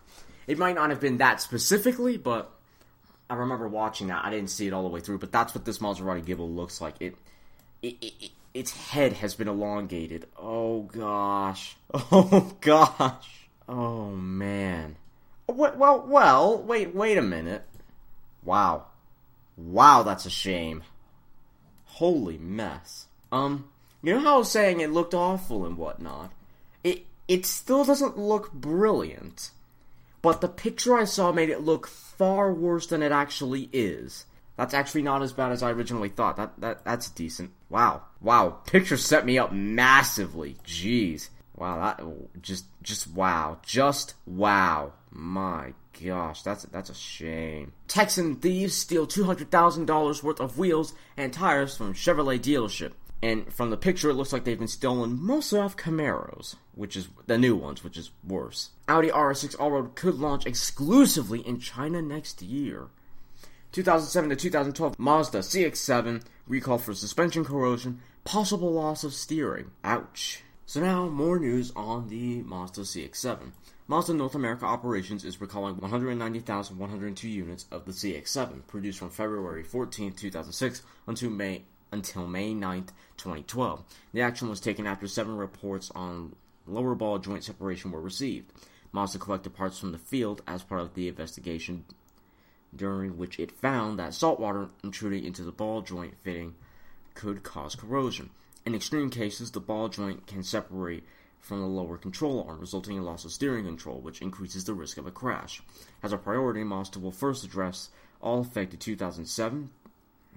It 0.46 0.58
might 0.58 0.74
not 0.74 0.90
have 0.90 1.00
been 1.00 1.18
that 1.18 1.40
specifically, 1.40 2.16
but 2.16 2.50
I 3.30 3.36
remember 3.36 3.68
watching 3.68 4.08
that. 4.08 4.24
I 4.24 4.30
didn't 4.30 4.50
see 4.50 4.66
it 4.66 4.72
all 4.72 4.82
the 4.82 4.88
way 4.88 5.00
through, 5.00 5.18
but 5.18 5.32
that's 5.32 5.54
what 5.54 5.64
this 5.64 5.78
Maserati 5.78 6.24
Ghibli 6.24 6.54
looks 6.54 6.80
like. 6.80 6.96
It, 7.00 7.14
it, 7.82 7.96
it, 8.00 8.12
it 8.20 8.30
its 8.54 8.70
head 8.90 9.14
has 9.14 9.34
been 9.34 9.48
elongated. 9.48 10.26
Oh 10.36 10.82
gosh. 10.82 11.76
Oh 11.92 12.56
gosh. 12.60 13.48
Oh 13.68 14.10
man. 14.10 14.96
Well, 15.46 15.74
well, 15.76 16.04
well. 16.06 16.58
Wait, 16.62 16.94
wait 16.94 17.18
a 17.18 17.22
minute. 17.22 17.64
Wow. 18.44 18.86
Wow, 19.56 20.02
that's 20.02 20.26
a 20.26 20.30
shame. 20.30 20.82
Holy 21.86 22.38
mess. 22.38 23.06
Um, 23.30 23.68
you 24.02 24.14
know 24.14 24.20
how 24.20 24.36
I 24.36 24.38
was 24.38 24.50
saying 24.50 24.80
it 24.80 24.92
looked 24.92 25.14
awful 25.14 25.64
and 25.64 25.76
whatnot? 25.76 26.32
It 26.82 27.06
it 27.28 27.46
still 27.46 27.84
doesn't 27.84 28.18
look 28.18 28.52
brilliant. 28.52 29.50
But 30.22 30.40
the 30.40 30.48
picture 30.48 30.96
I 30.96 31.04
saw 31.04 31.32
made 31.32 31.50
it 31.50 31.60
look 31.60 31.86
far 31.86 32.52
worse 32.52 32.86
than 32.86 33.02
it 33.02 33.12
actually 33.12 33.68
is. 33.72 34.24
That's 34.56 34.74
actually 34.74 35.02
not 35.02 35.22
as 35.22 35.32
bad 35.32 35.52
as 35.52 35.62
I 35.62 35.70
originally 35.70 36.08
thought. 36.08 36.36
That 36.36 36.52
that 36.60 36.84
that's 36.84 37.10
decent. 37.10 37.50
Wow. 37.74 38.02
Wow. 38.20 38.50
Picture 38.66 38.96
set 38.96 39.26
me 39.26 39.36
up 39.36 39.52
massively. 39.52 40.58
Jeez. 40.64 41.30
Wow, 41.56 41.80
that 41.80 42.40
just 42.40 42.66
just 42.84 43.08
wow. 43.08 43.58
Just 43.66 44.14
wow. 44.26 44.92
My 45.10 45.74
gosh, 46.00 46.42
that's 46.42 46.62
that's 46.66 46.90
a 46.90 46.94
shame. 46.94 47.72
Texan 47.88 48.36
thieves 48.36 48.76
steal 48.76 49.08
two 49.08 49.24
hundred 49.24 49.50
thousand 49.50 49.86
dollars 49.86 50.22
worth 50.22 50.38
of 50.38 50.56
wheels 50.56 50.94
and 51.16 51.32
tires 51.32 51.76
from 51.76 51.94
Chevrolet 51.94 52.38
dealership. 52.38 52.92
And 53.20 53.52
from 53.52 53.70
the 53.70 53.76
picture, 53.76 54.10
it 54.10 54.14
looks 54.14 54.32
like 54.32 54.44
they've 54.44 54.56
been 54.56 54.68
stolen 54.68 55.20
mostly 55.20 55.58
off 55.58 55.76
Camaros, 55.76 56.54
which 56.76 56.94
is 56.94 57.08
the 57.26 57.38
new 57.38 57.56
ones, 57.56 57.82
which 57.82 57.98
is 57.98 58.12
worse. 58.22 58.70
Audi 58.86 59.08
RS6 59.08 59.56
Allroad 59.56 59.96
could 59.96 60.14
launch 60.14 60.46
exclusively 60.46 61.40
in 61.40 61.58
China 61.58 62.00
next 62.00 62.40
year. 62.40 62.86
2007 63.72 64.30
to 64.30 64.36
2012 64.36 64.96
Mazda 65.00 65.38
CX-7 65.40 66.22
recall 66.46 66.78
for 66.78 66.94
suspension 66.94 67.44
corrosion, 67.44 68.00
possible 68.24 68.72
loss 68.72 69.04
of 69.04 69.14
steering. 69.14 69.70
Ouch. 69.82 70.42
So 70.66 70.80
now 70.80 71.08
more 71.08 71.38
news 71.38 71.72
on 71.76 72.08
the 72.08 72.42
Mazda 72.42 72.82
CX-7. 72.82 73.52
Mazda 73.86 74.14
North 74.14 74.34
America 74.34 74.64
Operations 74.64 75.24
is 75.24 75.40
recalling 75.40 75.76
190,102 75.76 77.28
units 77.28 77.66
of 77.70 77.84
the 77.84 77.92
CX-7, 77.92 78.66
produced 78.66 78.98
from 78.98 79.10
February 79.10 79.62
14, 79.62 80.12
2006 80.12 80.82
until 81.06 81.30
May 81.30 81.64
until 81.92 82.26
May 82.26 82.54
9, 82.54 82.86
2012. 83.16 83.84
The 84.12 84.22
action 84.22 84.48
was 84.48 84.60
taken 84.60 84.86
after 84.86 85.06
seven 85.06 85.36
reports 85.36 85.92
on 85.94 86.34
lower 86.66 86.94
ball 86.94 87.18
joint 87.18 87.44
separation 87.44 87.92
were 87.92 88.00
received. 88.00 88.52
Mazda 88.90 89.18
collected 89.18 89.54
parts 89.54 89.78
from 89.78 89.92
the 89.92 89.98
field 89.98 90.42
as 90.46 90.62
part 90.62 90.80
of 90.80 90.94
the 90.94 91.08
investigation, 91.08 91.84
during 92.76 93.16
which 93.16 93.38
it 93.38 93.50
found 93.50 93.98
that 93.98 94.14
salt 94.14 94.40
water 94.40 94.68
intruding 94.82 95.24
into 95.24 95.42
the 95.42 95.52
ball 95.52 95.82
joint 95.82 96.14
fitting 96.22 96.54
could 97.14 97.42
cause 97.42 97.74
corrosion. 97.74 98.30
In 98.66 98.74
extreme 98.74 99.10
cases, 99.10 99.50
the 99.50 99.60
ball 99.60 99.88
joint 99.88 100.26
can 100.26 100.42
separate 100.42 101.04
from 101.38 101.60
the 101.60 101.66
lower 101.66 101.98
control 101.98 102.46
arm, 102.48 102.58
resulting 102.58 102.96
in 102.96 103.04
loss 103.04 103.24
of 103.24 103.32
steering 103.32 103.66
control, 103.66 104.00
which 104.00 104.22
increases 104.22 104.64
the 104.64 104.72
risk 104.72 104.96
of 104.96 105.06
a 105.06 105.10
crash. 105.10 105.62
As 106.02 106.12
a 106.12 106.18
priority, 106.18 106.64
Mazda 106.64 106.98
will 106.98 107.12
first 107.12 107.44
address 107.44 107.90
all 108.22 108.40
affected 108.40 108.80
2007 108.80 109.70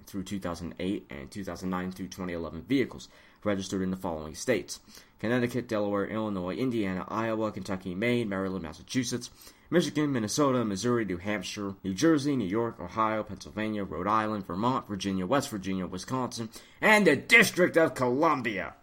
through 0.06 0.24
2008 0.24 1.06
and 1.10 1.30
2009 1.30 1.92
through 1.92 2.08
2011 2.08 2.62
vehicles 2.62 3.08
registered 3.44 3.82
in 3.82 3.90
the 3.90 3.96
following 3.96 4.34
states 4.34 4.80
Connecticut, 5.18 5.68
Delaware, 5.68 6.06
Illinois, 6.06 6.54
Indiana, 6.54 7.04
Iowa, 7.08 7.50
Kentucky, 7.50 7.94
Maine, 7.94 8.28
Maryland, 8.28 8.62
Massachusetts, 8.62 9.30
Michigan, 9.70 10.12
Minnesota, 10.12 10.64
Missouri, 10.64 11.04
New 11.04 11.18
Hampshire, 11.18 11.74
New 11.82 11.92
Jersey, 11.92 12.36
New 12.36 12.46
York, 12.46 12.80
Ohio, 12.80 13.22
Pennsylvania, 13.22 13.84
Rhode 13.84 14.06
Island, 14.06 14.46
Vermont, 14.46 14.88
Virginia, 14.88 15.26
West 15.26 15.50
Virginia, 15.50 15.86
Wisconsin, 15.86 16.48
and 16.80 17.06
the 17.06 17.16
District 17.16 17.76
of 17.76 17.94
Columbia. 17.94 18.74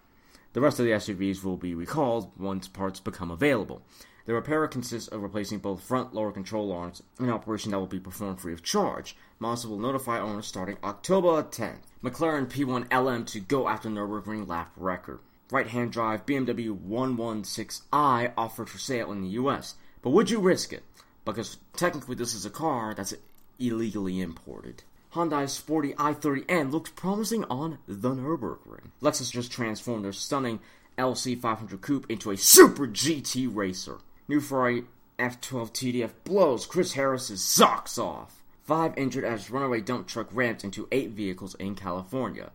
The 0.54 0.62
rest 0.62 0.80
of 0.80 0.86
the 0.86 0.92
SUVs 0.92 1.44
will 1.44 1.58
be 1.58 1.74
recalled 1.74 2.32
once 2.38 2.68
parts 2.68 3.00
become 3.00 3.32
available. 3.32 3.82
The 4.26 4.34
repair 4.34 4.68
consists 4.68 5.08
of 5.10 5.22
replacing 5.22 5.60
both 5.60 5.84
front 5.84 6.14
lower 6.14 6.32
control 6.32 6.72
arms, 6.72 7.04
an 7.20 7.30
operation 7.30 7.72
that 7.72 7.80
will 7.80 7.88
be 7.88 8.00
performed 8.00 8.40
free 8.40 8.54
of 8.54 8.64
charge. 8.64 9.16
Mazda 9.40 9.68
will 9.68 9.80
notify 9.80 10.20
owners 10.20 10.48
starting 10.48 10.78
October 10.84 11.44
10th. 11.44 11.82
McLaren 12.04 12.48
P1 12.48 12.92
LM 12.92 13.26
to 13.26 13.40
go 13.40 13.68
after 13.68 13.90
Nürburgring 13.90 14.48
lap 14.48 14.72
record. 14.78 15.20
Right 15.52 15.68
hand 15.68 15.92
drive 15.92 16.26
BMW 16.26 16.78
116i 16.78 18.34
offered 18.36 18.70
for 18.70 18.78
sale 18.78 19.12
in 19.12 19.22
the 19.22 19.30
US. 19.30 19.76
But 20.02 20.10
would 20.12 20.30
you 20.30 20.40
risk 20.40 20.74
it? 20.74 20.84
Because 21.24 21.58
technically, 21.76 22.16
this 22.16 22.34
is 22.34 22.46
a 22.46 22.50
car 22.50 22.94
that's 22.94 23.14
illegally 23.60 24.22
imported. 24.22 24.84
Hyundai's 25.14 25.54
sporty 25.54 25.94
i30N 25.94 26.72
looks 26.72 26.90
promising 26.90 27.46
on 27.46 27.78
the 27.88 28.10
Nürburgring. 28.10 28.90
Lexus 29.02 29.32
just 29.32 29.52
transformed 29.52 30.04
their 30.04 30.12
stunning 30.12 30.60
LC500 30.98 31.80
coupe 31.82 32.10
into 32.10 32.32
a 32.32 32.38
super 32.38 32.88
GT 32.88 33.50
racer. 33.54 34.00
New 34.28 34.42
Ferrari 34.42 34.84
F12 35.20 35.72
TDF 35.72 36.12
blows 36.24 36.66
Chris 36.66 36.94
Harris's 36.94 37.42
socks 37.42 37.98
off. 37.98 38.44
Five 38.64 38.98
injured 38.98 39.24
as 39.24 39.50
runaway 39.50 39.80
dump 39.80 40.08
truck 40.08 40.28
rammed 40.32 40.64
into 40.64 40.88
eight 40.92 41.12
vehicles 41.12 41.56
in 41.56 41.76
California. 41.76 42.52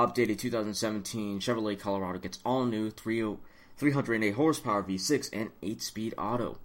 Updated 0.00 0.38
2017 0.38 1.40
Chevrolet 1.40 1.78
Colorado 1.78 2.18
gets 2.18 2.38
all 2.42 2.64
new 2.64 2.88
308 2.88 4.30
horsepower 4.34 4.82
V6 4.82 5.28
and 5.30 5.50
8 5.62 5.82
speed 5.82 6.14
auto. 6.16 6.56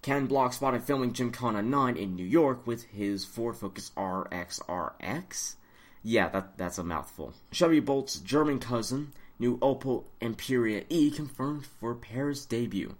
Ken 0.00 0.24
Block 0.24 0.54
spotted 0.54 0.82
filming 0.82 1.12
Gymkhana 1.12 1.60
9 1.60 1.98
in 1.98 2.16
New 2.16 2.24
York 2.24 2.66
with 2.66 2.84
his 2.84 3.22
Ford 3.22 3.56
Focus 3.56 3.92
RXRX. 3.98 5.56
Yeah, 6.02 6.30
that, 6.30 6.56
that's 6.56 6.78
a 6.78 6.82
mouthful. 6.82 7.34
Chevy 7.52 7.80
Bolt's 7.80 8.18
German 8.18 8.58
cousin, 8.58 9.12
new 9.38 9.58
Opel 9.58 10.04
Imperia 10.22 10.84
E, 10.88 11.10
confirmed 11.10 11.66
for 11.66 11.94
Paris 11.94 12.46
debut. 12.46 12.94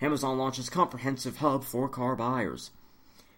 Amazon 0.00 0.38
launches 0.38 0.70
comprehensive 0.70 1.38
hub 1.38 1.64
for 1.64 1.88
car 1.88 2.14
buyers. 2.14 2.70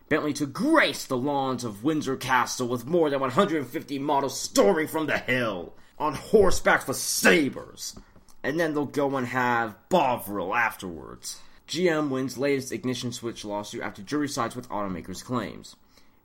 Bentley 0.09 0.33
to 0.35 0.47
grace 0.47 1.05
the 1.05 1.19
lawns 1.19 1.65
of 1.65 1.85
Windsor 1.85 2.17
Castle 2.17 2.67
with 2.67 2.87
more 2.87 3.11
than 3.11 3.21
150 3.21 3.99
models 3.99 4.41
storming 4.41 4.89
from 4.89 5.07
the 5.07 5.19
hill 5.19 5.75
on 5.99 6.15
horseback 6.15 6.89
with 6.89 6.97
sabers. 6.97 7.95
And 8.43 8.59
then 8.59 8.73
they'll 8.73 8.87
go 8.87 9.17
and 9.17 9.27
have 9.27 9.77
Bovril 9.91 10.55
afterwards. 10.55 11.41
GM 11.69 12.09
wins 12.09 12.39
latest 12.39 12.73
ignition 12.73 13.13
switch 13.13 13.45
lawsuit 13.45 13.83
after 13.83 14.01
jury 14.01 14.29
sides 14.29 14.57
with 14.57 14.71
automakers' 14.71 15.23
claims. 15.23 15.77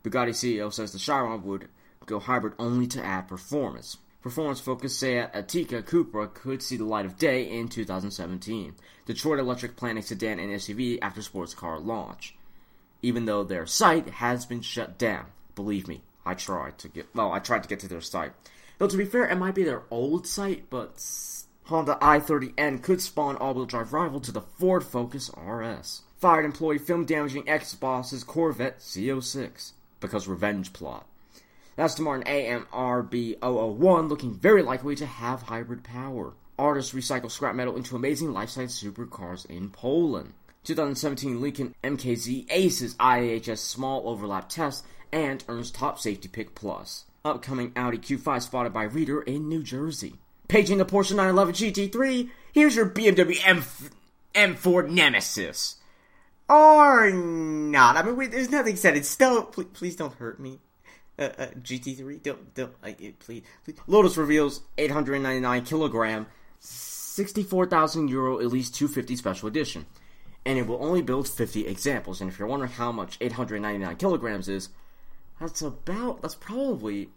Bugatti 0.02 0.30
CEO 0.30 0.72
says 0.72 0.92
the 0.92 0.98
Chiron 0.98 1.42
would 1.42 1.68
go 2.06 2.18
hybrid 2.20 2.54
only 2.58 2.86
to 2.86 3.04
add 3.04 3.28
performance. 3.28 3.98
Performance-focused 4.22 4.98
Seat 4.98 5.28
Ateca 5.34 5.82
Cupra 5.82 6.32
could 6.32 6.62
see 6.62 6.78
the 6.78 6.84
light 6.84 7.04
of 7.04 7.18
day 7.18 7.42
in 7.50 7.68
2017. 7.68 8.74
Detroit 9.04 9.38
Electric 9.38 9.76
planning 9.76 10.02
sedan 10.02 10.38
and 10.38 10.50
SUV 10.52 10.98
after 11.02 11.20
sports 11.20 11.52
car 11.52 11.78
launch. 11.78 12.34
Even 13.04 13.26
though 13.26 13.44
their 13.44 13.66
site 13.66 14.08
has 14.08 14.46
been 14.46 14.62
shut 14.62 14.96
down. 14.96 15.26
Believe 15.54 15.86
me, 15.86 16.00
I 16.24 16.32
tried 16.32 16.78
to 16.78 16.88
get 16.88 17.14
well, 17.14 17.32
I 17.32 17.38
tried 17.38 17.62
to 17.62 17.68
get 17.68 17.80
to 17.80 17.88
their 17.88 18.00
site. 18.00 18.32
Though 18.78 18.88
to 18.88 18.96
be 18.96 19.04
fair, 19.04 19.26
it 19.26 19.36
might 19.36 19.54
be 19.54 19.62
their 19.62 19.82
old 19.90 20.26
site, 20.26 20.70
but 20.70 21.04
Honda 21.64 21.98
i30N 22.00 22.82
could 22.82 23.02
spawn 23.02 23.36
all-wheel 23.36 23.66
drive 23.66 23.92
rival 23.92 24.20
to 24.20 24.32
the 24.32 24.40
Ford 24.40 24.82
Focus 24.82 25.30
RS. 25.36 26.00
Fired 26.16 26.46
employee 26.46 26.78
film 26.78 27.04
damaging 27.04 27.46
ex-boss's 27.46 28.24
Corvette 28.24 28.80
Z06 28.80 29.72
because 30.00 30.26
revenge 30.26 30.72
plot. 30.72 31.06
That's 31.76 31.92
Aston 31.92 32.06
Martin 32.06 32.24
AMRB 32.26 33.38
001 33.42 34.08
looking 34.08 34.32
very 34.32 34.62
likely 34.62 34.94
to 34.96 35.06
have 35.06 35.42
hybrid 35.42 35.84
power. 35.84 36.32
Artists 36.58 36.94
recycle 36.94 37.30
scrap 37.30 37.54
metal 37.54 37.76
into 37.76 37.96
amazing 37.96 38.32
life-size 38.32 38.72
supercars 38.72 39.44
in 39.44 39.68
Poland. 39.68 40.32
2017 40.64 41.40
Lincoln 41.40 41.74
MKZ 41.84 42.46
aces 42.50 42.94
IIHS 42.96 43.58
small 43.58 44.08
overlap 44.08 44.48
test 44.48 44.84
and 45.12 45.44
earns 45.48 45.70
top 45.70 45.98
safety 45.98 46.28
pick 46.28 46.54
plus. 46.54 47.04
Upcoming 47.24 47.72
Audi 47.76 47.98
Q5 47.98 48.42
spotted 48.42 48.72
by 48.72 48.84
Reader 48.84 49.22
in 49.22 49.48
New 49.48 49.62
Jersey. 49.62 50.14
Paging 50.48 50.78
the 50.78 50.84
Porsche 50.84 51.14
911 51.14 51.54
GT3, 51.54 52.30
here's 52.52 52.76
your 52.76 52.88
BMW 52.88 53.38
M 53.44 53.64
M4 54.34 54.90
Nemesis. 54.90 55.76
Or 56.48 57.10
not. 57.10 57.96
I 57.96 58.02
mean, 58.02 58.16
wait, 58.16 58.30
there's 58.30 58.50
nothing 58.50 58.76
said. 58.76 58.96
It's 58.96 59.08
still. 59.08 59.44
Please, 59.44 59.68
please 59.72 59.96
don't 59.96 60.12
hurt 60.14 60.38
me. 60.38 60.58
Uh, 61.18 61.30
uh, 61.38 61.46
GT3, 61.62 62.22
don't, 62.22 62.54
don't, 62.54 62.82
please, 63.20 63.42
please. 63.64 63.76
Lotus 63.86 64.16
reveals 64.16 64.62
899 64.76 65.64
kilogram, 65.64 66.26
64,000 66.58 68.08
euro, 68.08 68.40
at 68.40 68.48
least 68.48 68.74
250 68.74 69.14
special 69.14 69.46
edition. 69.46 69.86
And 70.46 70.58
it 70.58 70.66
will 70.66 70.82
only 70.84 71.02
build 71.02 71.28
50 71.28 71.66
examples. 71.66 72.20
And 72.20 72.30
if 72.30 72.38
you're 72.38 72.48
wondering 72.48 72.72
how 72.72 72.92
much 72.92 73.16
899 73.20 73.96
kilograms 73.96 74.48
is, 74.48 74.68
that's 75.40 75.62
about, 75.62 76.22
that's 76.22 76.34
probably 76.34 77.08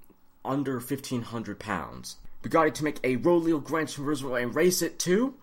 under 0.45 0.79
1,500 0.79 1.59
pounds. 1.59 2.17
Bugatti 2.43 2.73
to 2.75 2.83
make 2.83 2.99
a 3.03 3.17
Roleal 3.17 3.59
Grand 3.59 3.89
Turismo 3.89 4.41
and 4.41 4.55
race 4.55 4.81
it 4.81 4.99
too? 4.99 5.35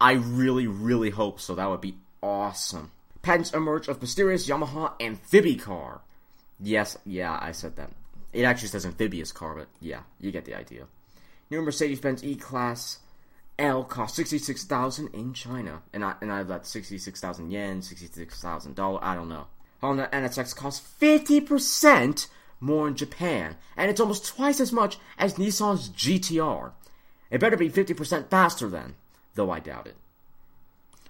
I 0.00 0.12
really, 0.12 0.66
really 0.66 1.10
hope 1.10 1.40
so. 1.40 1.54
That 1.54 1.70
would 1.70 1.80
be 1.80 1.96
awesome. 2.22 2.90
Patents 3.22 3.54
emerge 3.54 3.88
of 3.88 4.00
mysterious 4.00 4.48
Yamaha 4.48 4.92
amphibious 5.00 5.62
car. 5.62 6.00
Yes, 6.60 6.98
yeah, 7.06 7.38
I 7.40 7.52
said 7.52 7.76
that. 7.76 7.90
It 8.32 8.42
actually 8.42 8.68
says 8.68 8.84
amphibious 8.84 9.32
car, 9.32 9.54
but 9.54 9.68
yeah, 9.80 10.00
you 10.20 10.32
get 10.32 10.44
the 10.44 10.54
idea. 10.54 10.86
New 11.50 11.62
Mercedes-Benz 11.62 12.24
E-Class 12.24 12.98
L 13.58 13.84
cost 13.84 14.16
sixty-six 14.16 14.64
thousand 14.64 15.08
in 15.14 15.34
China, 15.34 15.82
and 15.92 16.04
I 16.04 16.14
and 16.20 16.32
I 16.32 16.42
that 16.42 16.66
sixty-six 16.66 17.20
thousand 17.20 17.50
yen, 17.50 17.82
sixty-six 17.82 18.40
thousand 18.40 18.74
dollar. 18.74 18.98
I 19.02 19.14
don't 19.14 19.28
know. 19.28 19.46
Honda 19.80 20.08
NSX 20.12 20.54
costs 20.56 20.80
fifty 20.80 21.40
percent 21.40 22.28
more 22.62 22.86
in 22.86 22.94
Japan, 22.94 23.56
and 23.76 23.90
it's 23.90 24.00
almost 24.00 24.26
twice 24.26 24.60
as 24.60 24.72
much 24.72 24.98
as 25.18 25.34
Nissan's 25.34 25.90
GTR. 25.90 26.72
It 27.30 27.40
better 27.40 27.56
be 27.56 27.68
50% 27.68 28.28
faster 28.30 28.68
then, 28.68 28.94
though 29.34 29.50
I 29.50 29.58
doubt 29.58 29.88
it. 29.88 29.96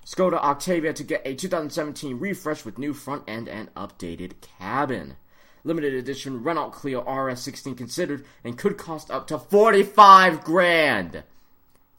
Skoda 0.06 0.34
Octavia 0.34 0.92
to 0.94 1.04
get 1.04 1.22
a 1.24 1.34
2017 1.34 2.18
refresh 2.18 2.64
with 2.64 2.78
new 2.78 2.94
front 2.94 3.24
end 3.28 3.48
and 3.48 3.72
updated 3.74 4.32
cabin. 4.40 5.16
limited 5.62 5.94
edition 5.94 6.42
Renault 6.42 6.70
Clio 6.70 7.02
RS16 7.04 7.76
considered 7.76 8.24
and 8.42 8.58
could 8.58 8.76
cost 8.78 9.10
up 9.10 9.26
to 9.28 9.38
45 9.38 10.42
grand. 10.42 11.22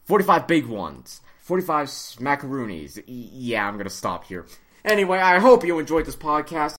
45 0.04 0.46
big 0.46 0.66
ones. 0.66 1.20
45 1.38 1.88
smackaroonies. 1.88 3.02
Yeah, 3.06 3.68
I'm 3.68 3.76
gonna 3.76 3.90
stop 3.90 4.24
here. 4.24 4.46
Anyway, 4.84 5.18
I 5.18 5.38
hope 5.38 5.64
you 5.64 5.78
enjoyed 5.78 6.06
this 6.06 6.16
podcast. 6.16 6.76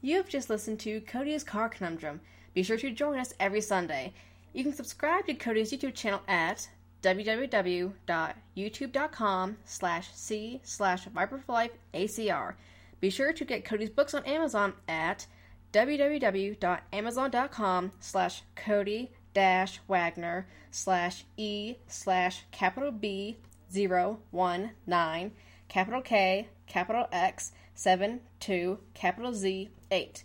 You 0.00 0.16
have 0.16 0.28
just 0.28 0.48
listened 0.50 0.80
to 0.80 1.00
Cody's 1.00 1.44
Car 1.44 1.68
Conundrum. 1.68 2.20
Be 2.54 2.62
sure 2.62 2.76
to 2.76 2.90
join 2.90 3.18
us 3.18 3.34
every 3.40 3.60
Sunday. 3.60 4.12
You 4.52 4.62
can 4.64 4.72
subscribe 4.72 5.26
to 5.26 5.34
Cody's 5.34 5.72
YouTube 5.72 5.94
channel 5.94 6.20
at 6.28 6.68
www.youtube.com 7.02 9.56
slash 9.64 10.10
c 10.14 10.60
slash 10.64 11.08
viperforlifeacr. 11.08 12.54
Be 13.00 13.10
sure 13.10 13.32
to 13.32 13.44
get 13.44 13.64
Cody's 13.64 13.90
books 13.90 14.14
on 14.14 14.24
Amazon 14.24 14.72
at 14.88 15.26
www.amazon.com 15.72 17.92
slash 18.00 18.42
Cody 18.56 19.12
dash 19.38 19.78
Wagner 19.86 20.48
slash 20.72 21.24
E 21.36 21.76
slash 21.86 22.42
capital 22.50 22.90
B 22.90 23.38
zero 23.70 24.18
one 24.32 24.72
nine 24.84 25.30
capital 25.68 26.02
K 26.02 26.48
capital 26.66 27.06
X 27.12 27.52
seven 27.72 28.18
two 28.40 28.80
capital 28.94 29.32
Z 29.32 29.70
eight. 29.92 30.24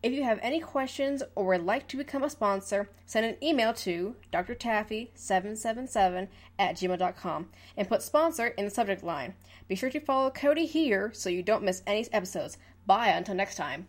If 0.00 0.12
you 0.12 0.22
have 0.22 0.38
any 0.42 0.60
questions 0.60 1.24
or 1.34 1.46
would 1.46 1.66
like 1.66 1.88
to 1.88 1.96
become 1.96 2.22
a 2.22 2.30
sponsor, 2.30 2.88
send 3.04 3.26
an 3.26 3.36
email 3.42 3.72
to 3.74 4.14
drtaffy777 4.32 6.28
at 6.56 6.76
gmail.com 6.76 7.48
and 7.76 7.88
put 7.88 8.02
sponsor 8.02 8.46
in 8.46 8.64
the 8.64 8.70
subject 8.70 9.02
line. 9.02 9.34
Be 9.66 9.74
sure 9.74 9.90
to 9.90 9.98
follow 9.98 10.30
Cody 10.30 10.66
here 10.66 11.10
so 11.12 11.28
you 11.28 11.42
don't 11.42 11.64
miss 11.64 11.82
any 11.84 12.06
episodes. 12.12 12.58
Bye 12.86 13.08
until 13.08 13.34
next 13.34 13.56
time. 13.56 13.88